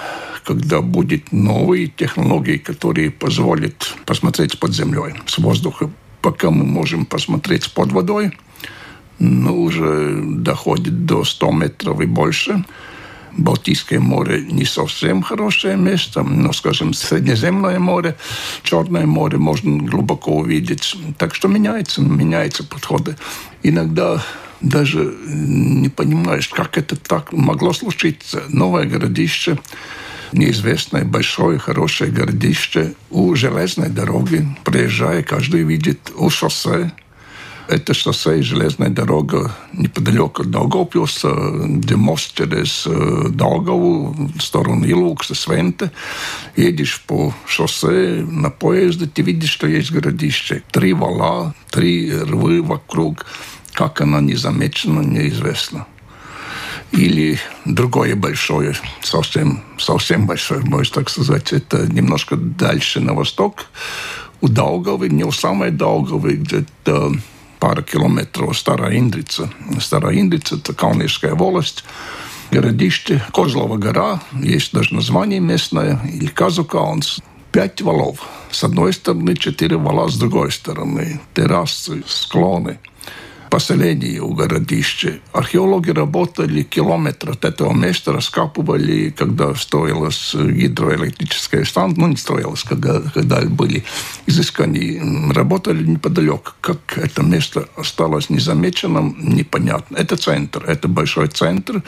когда 0.49 0.81
будут 0.81 1.31
новые 1.31 1.89
технологии, 1.89 2.57
которые 2.57 3.11
позволят 3.11 3.95
посмотреть 4.07 4.59
под 4.59 4.73
землей, 4.73 5.13
с 5.27 5.37
воздуха. 5.37 5.91
Пока 6.23 6.51
мы 6.51 6.65
можем 6.65 7.05
посмотреть 7.05 7.71
под 7.75 7.93
водой, 7.93 8.33
но 9.19 9.55
уже 9.55 10.23
доходит 10.25 11.05
до 11.05 11.25
100 11.25 11.53
метров 11.53 12.01
и 12.01 12.07
больше. 12.07 12.65
Балтийское 13.37 14.01
море 14.01 14.41
не 14.41 14.65
совсем 14.65 15.21
хорошее 15.21 15.77
место, 15.77 16.23
но, 16.23 16.55
скажем, 16.55 16.95
Средиземное 16.95 17.79
море, 17.79 18.17
Черное 18.63 19.05
море 19.05 19.37
можно 19.37 19.77
глубоко 19.77 20.35
увидеть. 20.35 20.97
Так 21.19 21.35
что 21.35 21.49
меняется, 21.49 22.01
меняются 22.01 22.65
подходы. 22.65 23.17
Иногда 23.63 24.25
даже 24.63 25.15
не 25.27 25.91
понимаешь, 25.91 26.49
как 26.49 26.79
это 26.79 26.97
так 26.97 27.35
могло 27.35 27.75
случиться. 27.75 28.45
Новое 28.49 28.87
городище, 28.87 29.59
неизвестное 30.33 31.05
большое 31.05 31.59
хорошее 31.59 32.11
городище 32.11 32.95
у 33.11 33.35
железной 33.35 33.89
дороги. 33.89 34.47
Приезжая, 34.65 35.23
каждый 35.23 35.63
видит 35.63 36.13
у 36.17 36.31
шоссе 36.31 36.93
это 37.69 37.93
шоссе 37.93 38.39
и 38.39 38.43
железная 38.43 38.89
дорога 38.89 39.55
неподалеку 39.75 40.43
от 40.43 40.49
Daugavpilsa, 40.49 41.79
где 41.81 41.97
мост 41.97 42.35
через 42.35 42.87
Daugavу 42.87 44.33
в 44.39 44.41
сторону 44.41 44.87
Илукса, 44.87 45.35
Свента. 45.35 45.93
Едешь 46.57 47.03
по 47.07 47.35
шоссе 47.47 48.25
на 48.27 48.51
поезде, 48.51 49.07
ты 49.07 49.21
видишь, 49.21 49.51
что 49.51 49.67
есть 49.67 49.93
городище. 49.93 50.63
Три 50.73 50.95
вала, 50.95 51.55
три 51.71 52.11
рвы 52.11 52.63
вокруг. 52.63 53.27
Как 53.75 54.01
она 54.01 54.21
не 54.23 54.35
неизвестно 55.03 55.87
или 56.93 57.39
другое 57.65 58.17
большое, 58.17 58.75
совсем, 59.03 59.63
совсем 59.79 60.27
большое, 60.27 60.61
можно 60.61 60.95
так 60.97 61.11
сказать, 61.11 61.53
это 61.53 61.87
немножко 61.87 62.37
дальше 62.37 63.01
на 63.01 63.15
восток, 63.15 63.67
у 64.41 64.49
Даугавы, 64.49 65.09
не 65.09 65.25
у 65.25 65.33
самой 65.33 65.71
Даугавы, 65.71 66.35
где-то 66.35 67.13
пара 67.59 67.83
километров 67.83 68.57
Старая 68.57 68.97
Индрица. 68.97 69.51
Старая 69.81 70.19
Индрица– 70.21 70.55
это 70.57 70.73
Калнийская 70.75 71.35
волость, 71.35 71.85
городище 72.51 73.23
Козлова 73.33 73.77
гора, 73.77 74.23
есть 74.33 74.73
даже 74.73 74.95
название 74.95 75.41
местное, 75.41 76.01
или 76.05 76.29
Казукаунс. 76.29 77.21
Пять 77.51 77.81
валов. 77.81 78.21
С 78.51 78.63
одной 78.63 78.93
стороны, 78.93 79.35
четыре 79.35 79.79
вала 79.79 80.09
с 80.09 80.17
другой 80.17 80.53
стороны. 80.53 81.19
Террасы, 81.35 82.05
склоны– 82.07 82.79
поселении 83.51 84.19
у 84.19 84.33
городища. 84.35 85.19
Археологи 85.33 85.91
работали 85.91 86.63
километр 86.63 87.31
от 87.31 87.45
этого 87.45 87.73
места, 87.73 88.13
раскапывали, 88.13 89.11
когда 89.11 89.55
строилась 89.55 90.35
гидроэлектрическая 90.35 91.65
станция, 91.65 92.01
ну 92.01 92.09
не 92.09 92.17
строилась, 92.17 92.63
когда, 92.63 93.01
когда 93.01 93.41
были 93.43 93.85
изыскания, 94.27 95.33
работали 95.33 95.85
неподалеку. 95.85 96.53
Как 96.61 96.99
это 96.99 97.23
место 97.23 97.69
осталось 97.77 98.31
незамеченным, 98.31 99.17
непонятно. 99.19 99.97
Это 99.97 100.17
центр, 100.17 100.65
это 100.67 100.89
большой 100.89 101.29
центр. 101.29 101.83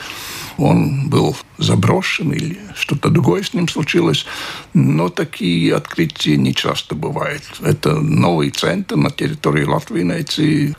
Он 0.57 1.09
был 1.09 1.35
заброшен 1.57 2.33
или 2.33 2.59
что-то 2.75 3.09
другое 3.09 3.43
с 3.43 3.53
ним 3.53 3.67
случилось. 3.67 4.25
Но 4.73 5.09
такие 5.09 5.75
открытия 5.75 6.37
не 6.37 6.53
часто 6.53 6.95
бывают. 6.95 7.43
Это 7.61 7.95
новый 7.95 8.49
центр 8.49 8.95
на 8.95 9.11
территории 9.11 9.65
Латвии 9.65 10.03
найти 10.03 10.75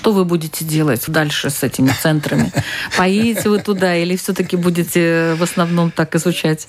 что 0.00 0.12
вы 0.12 0.24
будете 0.24 0.64
делать 0.64 1.04
дальше 1.08 1.50
с 1.50 1.62
этими 1.62 1.92
центрами? 2.02 2.50
Поедете 2.96 3.50
вы 3.50 3.58
туда 3.58 3.94
или 3.94 4.16
все-таки 4.16 4.56
будете 4.56 5.34
в 5.34 5.42
основном 5.42 5.90
так 5.90 6.14
изучать 6.14 6.66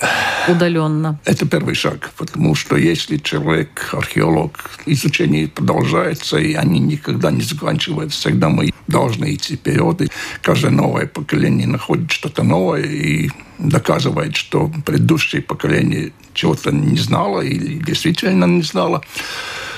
удаленно? 0.49 1.17
Это 1.23 1.47
первый 1.47 1.75
шаг, 1.75 2.11
потому 2.17 2.55
что 2.55 2.75
если 2.75 3.17
человек, 3.17 3.89
археолог, 3.93 4.71
изучение 4.85 5.47
продолжается, 5.47 6.39
и 6.39 6.55
они 6.55 6.79
никогда 6.79 7.31
не 7.31 7.41
заканчиваются, 7.41 8.19
всегда 8.19 8.49
мы 8.49 8.73
должны 8.87 9.33
идти 9.33 9.55
вперед. 9.55 10.01
И 10.01 10.07
каждое 10.41 10.71
новое 10.71 11.07
поколение 11.07 11.67
находит 11.67 12.11
что-то 12.11 12.43
новое 12.43 12.83
и 12.83 13.29
доказывает, 13.59 14.35
что 14.35 14.69
предыдущее 14.85 15.41
поколение 15.41 16.11
чего-то 16.33 16.71
не 16.71 16.97
знало 16.97 17.39
или 17.39 17.77
действительно 17.77 18.43
не 18.43 18.63
знало. 18.63 19.01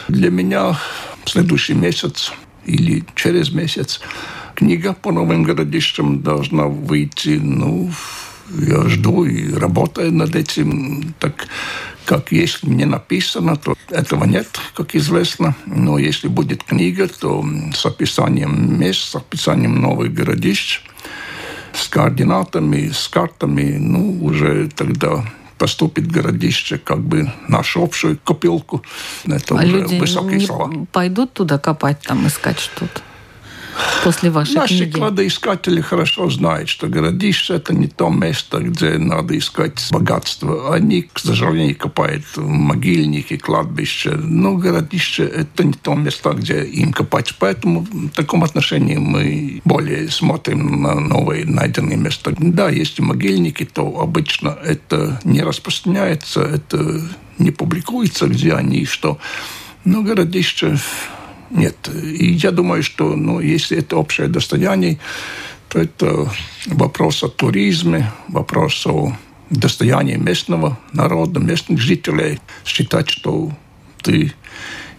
Для 0.08 0.32
меня 0.32 0.80
следующий 1.26 1.76
месяц 1.76 2.34
или 2.66 3.04
через 3.16 3.52
месяц. 3.52 4.02
Книга 4.56 4.94
по 4.94 5.12
новым 5.12 5.44
городищам 5.44 6.22
должна 6.22 6.68
выйти, 6.68 7.40
ну, 7.42 7.92
я 8.50 8.88
жду 8.88 9.26
и 9.26 9.54
работаю 9.54 10.12
над 10.14 10.36
этим. 10.36 11.14
Так 11.20 11.48
как 12.06 12.32
если 12.32 12.70
не 12.70 12.86
написано, 12.86 13.56
то 13.56 13.76
этого 13.90 14.26
нет, 14.26 14.48
как 14.76 14.96
известно. 14.96 15.56
Но 15.66 15.98
если 15.98 16.28
будет 16.28 16.64
книга, 16.64 17.08
то 17.08 17.44
с 17.74 17.86
описанием 17.86 18.80
мест, 18.80 19.00
с 19.12 19.16
описанием 19.16 19.82
новых 19.82 20.14
городищ, 20.14 20.82
с 21.74 21.88
координатами, 21.88 22.90
с 22.94 23.08
картами, 23.08 23.78
ну, 23.80 24.24
уже 24.24 24.70
тогда 24.76 25.24
поступит 25.58 26.12
городище 26.12 26.78
как 26.78 27.00
бы 27.00 27.32
нашу 27.48 27.84
общую 27.84 28.18
копилку. 28.24 28.84
Это 29.26 29.58
а 29.58 29.66
люди 29.66 30.00
высокие 30.00 30.38
не 30.40 30.46
слова. 30.46 30.72
пойдут 30.92 31.34
туда 31.34 31.58
копать, 31.58 32.00
там 32.02 32.28
искать 32.28 32.60
что-то? 32.60 33.02
После 34.04 34.30
вашей 34.30 34.56
Наши 34.56 34.78
книги? 34.78 34.92
кладоискатели 34.92 35.82
хорошо 35.82 36.30
знают, 36.30 36.70
что 36.70 36.88
городище– 36.88 37.56
это 37.56 37.74
не 37.74 37.88
то 37.88 38.10
место, 38.10 38.60
где 38.60 38.98
надо 38.98 39.38
искать 39.38 39.88
богатство. 39.92 40.74
Они, 40.74 41.04
к 41.04 41.20
сожалению, 41.20 41.76
копают 41.78 42.26
могильники, 42.36 43.38
кладбища. 43.38 44.12
Но 44.12 44.56
городище– 44.56 45.24
это 45.36 45.64
не 45.64 45.74
то 45.74 45.96
место, 45.96 46.32
где 46.32 46.64
им 46.64 46.94
копать. 46.94 47.36
Поэтому 47.40 47.82
в 47.82 48.10
таком 48.10 48.44
отношении 48.44 48.98
мы 48.98 49.62
более 49.66 50.10
смотрим 50.10 50.82
на 50.82 51.00
новые 51.00 51.46
найденные 51.46 51.98
места. 51.98 52.34
Да, 52.38 52.70
есть 52.70 53.00
могильники, 53.00 53.66
то 53.66 54.00
обычно 54.00 54.58
это 54.64 55.20
не 55.24 55.42
распространяется, 55.42 56.42
это 56.42 57.02
не 57.38 57.52
публикуется, 57.52 58.28
где 58.28 58.54
они 58.54 58.86
что. 58.86 59.18
Но 59.86 60.02
городище 60.02 60.78
нет. 61.50 61.90
И 61.94 62.32
я 62.34 62.52
думаю, 62.52 62.84
что 62.84 63.16
ну, 63.16 63.40
если 63.40 63.78
это 63.78 63.98
общее 63.98 64.28
достояние, 64.28 65.00
то 65.70 65.80
это 65.80 66.32
вопрос 66.68 67.24
о 67.24 67.30
туризме, 67.30 68.12
вопрос 68.28 68.86
о 68.86 69.14
достоянии 69.50 70.16
местного 70.16 70.78
народа, 70.94 71.40
местных 71.40 71.80
жителей. 71.80 72.40
Считать, 72.66 73.10
что 73.10 73.52
ты 74.02 74.34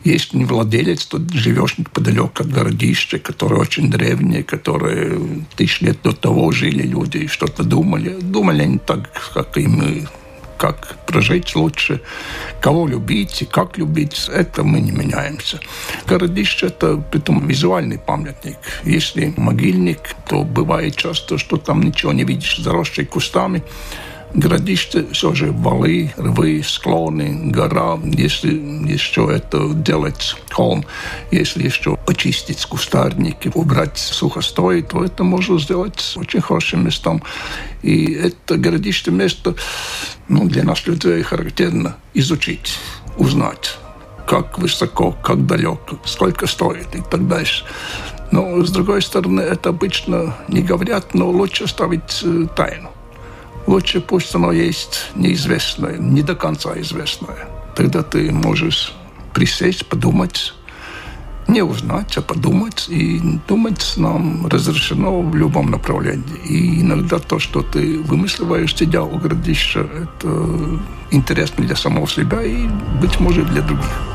есть 0.04 0.34
не 0.34 0.44
владелец, 0.44 1.06
то 1.06 1.20
живешь 1.32 1.78
неподалеку 1.78 2.42
от 2.42 2.50
городища, 2.50 3.18
которое 3.18 3.60
очень 3.60 3.90
древнее, 3.90 4.42
которое 4.42 5.18
тысячи 5.56 5.84
лет 5.84 5.98
до 6.02 6.12
того 6.12 6.52
жили 6.52 6.82
люди, 6.82 7.26
что-то 7.26 7.64
думали. 7.64 8.18
Думали 8.20 8.64
не 8.64 8.78
так, 8.78 9.10
как 9.32 9.56
и 9.56 9.66
мы 9.66 10.06
как 10.56 10.96
прожить 11.06 11.54
лучше, 11.56 12.00
кого 12.60 12.86
любить 12.86 13.42
и 13.42 13.44
как 13.44 13.78
любить, 13.78 14.28
это 14.32 14.62
мы 14.62 14.80
не 14.80 14.92
меняемся. 14.92 15.60
Городище– 16.06 16.66
это 16.68 16.96
притом 16.96 17.46
визуальный 17.46 17.98
памятник. 17.98 18.56
Если 18.84 19.32
могильник, 19.36 20.14
то 20.28 20.42
бывает 20.42 20.96
часто, 20.96 21.38
что 21.38 21.56
там 21.56 21.82
ничего 21.82 22.12
не 22.12 22.24
видишь, 22.24 22.58
заросший 22.58 23.06
кустами, 23.06 23.62
городище 24.34 25.06
все 25.12 25.34
же 25.34 25.52
валы, 25.52 26.12
рвы, 26.16 26.62
склоны, 26.64 27.50
гора. 27.50 27.98
Если 28.04 28.52
еще 28.92 29.30
это 29.32 29.68
делать 29.72 30.36
холм, 30.50 30.84
если 31.30 31.64
еще 31.64 31.96
почистить 31.96 32.64
кустарники, 32.66 33.50
убрать 33.54 33.98
сухостой, 33.98 34.82
то 34.82 35.04
это 35.04 35.24
можно 35.24 35.58
сделать 35.58 36.14
очень 36.16 36.40
хорошим 36.40 36.84
местом. 36.84 37.22
И 37.82 38.12
это 38.12 38.56
городище 38.56 39.10
место 39.10 39.54
ну, 40.28 40.46
для 40.48 40.64
нас 40.64 40.86
людей 40.86 41.22
характерно 41.22 41.96
изучить, 42.14 42.78
узнать 43.16 43.78
как 44.26 44.58
высоко, 44.58 45.12
как 45.22 45.46
далеко, 45.46 45.98
сколько 46.04 46.46
стоит 46.46 46.94
и 46.94 47.02
так 47.10 47.28
дальше. 47.28 47.64
Но, 48.30 48.64
с 48.64 48.70
другой 48.70 49.02
стороны, 49.02 49.42
это 49.42 49.68
обычно 49.68 50.34
не 50.48 50.62
говорят, 50.62 51.14
но 51.14 51.30
лучше 51.30 51.68
ставить 51.68 52.22
э, 52.24 52.46
тайну. 52.56 52.90
Лучше 53.66 54.00
пусть 54.00 54.34
оно 54.34 54.52
есть 54.52 55.10
неизвестное, 55.14 55.96
не 55.96 56.22
до 56.22 56.34
конца 56.34 56.78
известное. 56.80 57.48
Тогда 57.74 58.02
ты 58.02 58.30
можешь 58.30 58.94
присесть, 59.32 59.86
подумать, 59.86 60.54
не 61.48 61.62
узнать, 61.62 62.16
а 62.16 62.22
подумать. 62.22 62.86
И 62.88 63.20
думать 63.48 63.94
нам 63.96 64.46
разрешено 64.46 65.20
в 65.22 65.34
любом 65.34 65.70
направлении. 65.70 66.38
И 66.48 66.80
иногда 66.82 67.18
то, 67.18 67.38
что 67.38 67.62
ты 67.62 68.00
вымысливаешь, 68.00 68.74
у 68.80 69.18
городища, 69.18 69.80
это 69.80 70.80
интересно 71.10 71.64
для 71.64 71.76
самого 71.76 72.06
себя 72.08 72.42
и, 72.42 72.66
быть 73.00 73.18
может, 73.20 73.46
для 73.50 73.62
других. 73.62 74.13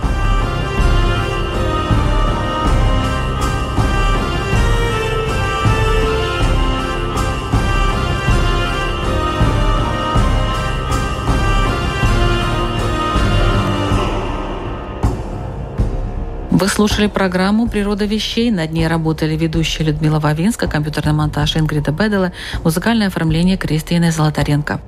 Вы 16.60 16.68
слушали 16.68 17.08
программу 17.08 17.70
«Природа 17.70 18.04
вещей». 18.04 18.52
Над 18.52 18.74
ней 18.74 18.86
работали 18.86 19.38
ведущая 19.38 19.86
Людмила 19.86 20.20
Вавинска, 20.20 20.68
компьютерный 20.68 21.14
монтаж 21.14 21.56
Ингрида 21.56 21.92
Бедела, 21.92 22.34
музыкальное 22.66 23.08
оформление 23.08 23.56
Кристины 23.56 24.12
Золотаренко. 24.12 24.82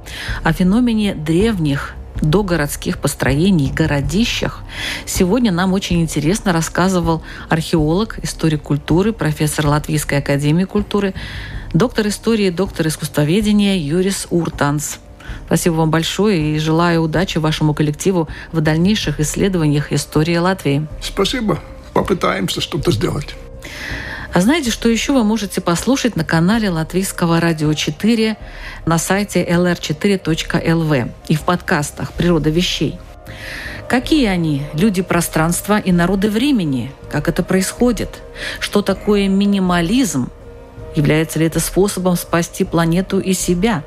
О 0.44 0.52
феномене 0.52 1.16
древних 1.16 1.96
до 2.22 2.44
городских 2.44 2.98
построений, 2.98 3.72
городищах. 3.72 4.64
Сегодня 5.06 5.54
нам 5.54 5.72
очень 5.72 6.02
интересно 6.02 6.52
рассказывал 6.52 7.24
археолог, 7.48 8.20
историк 8.22 8.64
культуры, 8.64 9.14
профессор 9.14 9.68
Латвийской 9.68 10.18
академии 10.18 10.66
культуры, 10.66 11.14
доктор 11.74 12.06
истории, 12.10 12.50
доктор 12.50 12.88
искусствоведения 12.88 13.78
Юрис 13.78 14.28
Уртанс. 14.30 15.00
Спасибо 15.52 15.74
вам 15.74 15.92
большое 15.92 16.56
и 16.56 16.60
желаю 16.60 17.02
удачи 17.02 17.38
вашему 17.38 17.74
коллективу 17.74 18.30
в 18.54 18.62
дальнейших 18.62 19.20
исследованиях 19.20 19.92
истории 19.92 20.38
Латвии. 20.38 20.88
Спасибо. 21.02 21.60
Попытаемся 21.92 22.62
что-то 22.62 22.94
сделать. 22.94 23.36
А 24.34 24.40
знаете, 24.40 24.72
что 24.72 24.88
еще 24.88 25.12
вы 25.12 25.26
можете 25.26 25.60
послушать 25.60 26.16
на 26.16 26.24
канале 26.24 26.70
Латвийского 26.70 27.42
радио 27.42 27.74
4 27.74 28.38
на 28.86 28.98
сайте 28.98 29.46
lr4.lv 29.46 31.12
и 31.28 31.36
в 31.36 31.42
подкастах 31.42 32.14
«Природа 32.14 32.50
вещей». 32.50 32.98
Какие 33.90 34.28
они, 34.28 34.62
люди 34.74 35.02
пространства 35.02 35.80
и 35.80 35.92
народы 35.92 36.30
времени? 36.30 36.94
Как 37.12 37.28
это 37.28 37.44
происходит? 37.44 38.22
Что 38.62 38.82
такое 38.82 39.28
минимализм? 39.28 40.30
Является 40.96 41.40
ли 41.40 41.46
это 41.46 41.60
способом 41.60 42.16
спасти 42.16 42.64
планету 42.64 43.20
и 43.20 43.34
себя? 43.34 43.84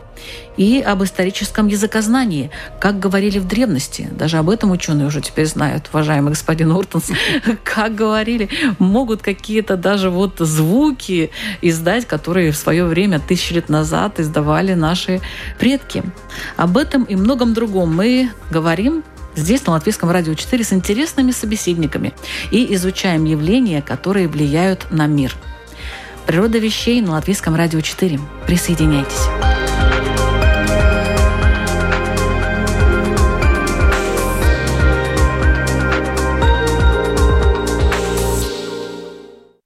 И 0.57 0.81
об 0.81 1.03
историческом 1.03 1.67
языкознании, 1.67 2.51
как 2.81 2.99
говорили 2.99 3.39
в 3.39 3.47
древности. 3.47 4.09
Даже 4.13 4.39
об 4.39 4.49
этом 4.49 4.71
ученые 4.71 5.09
уже 5.09 5.21
теперь 5.21 5.47
знают, 5.47 5.89
уважаемый 5.93 6.31
господин 6.31 6.73
Уртонс. 6.73 7.11
Как 7.65 7.95
говорили, 7.95 8.49
могут 8.79 9.21
какие-то 9.21 9.77
даже 9.77 10.11
вот 10.11 10.37
звуки 10.39 11.31
издать, 11.61 12.07
которые 12.07 12.53
в 12.53 12.57
свое 12.57 12.85
время, 12.85 13.21
тысячи 13.21 13.53
лет 13.53 13.69
назад, 13.69 14.21
издавали 14.21 14.75
наши 14.75 15.21
предки. 15.59 16.05
Об 16.57 16.77
этом 16.77 17.05
и 17.05 17.17
многом 17.17 17.53
другом 17.53 17.95
мы 17.95 18.31
говорим 18.51 19.03
здесь, 19.35 19.67
на 19.67 19.73
Латвийском 19.73 20.11
радио 20.11 20.35
4, 20.35 20.65
с 20.65 20.73
интересными 20.73 21.33
собеседниками 21.33 22.15
и 22.51 22.73
изучаем 22.75 23.25
явления, 23.25 23.83
которые 23.83 24.29
влияют 24.29 24.87
на 24.91 25.07
мир. 25.07 25.35
Природа 26.27 26.59
вещей 26.59 27.01
на 27.03 27.13
Латвийском 27.13 27.55
радио 27.55 27.81
4. 27.81 28.19
Присоединяйтесь. 28.47 29.54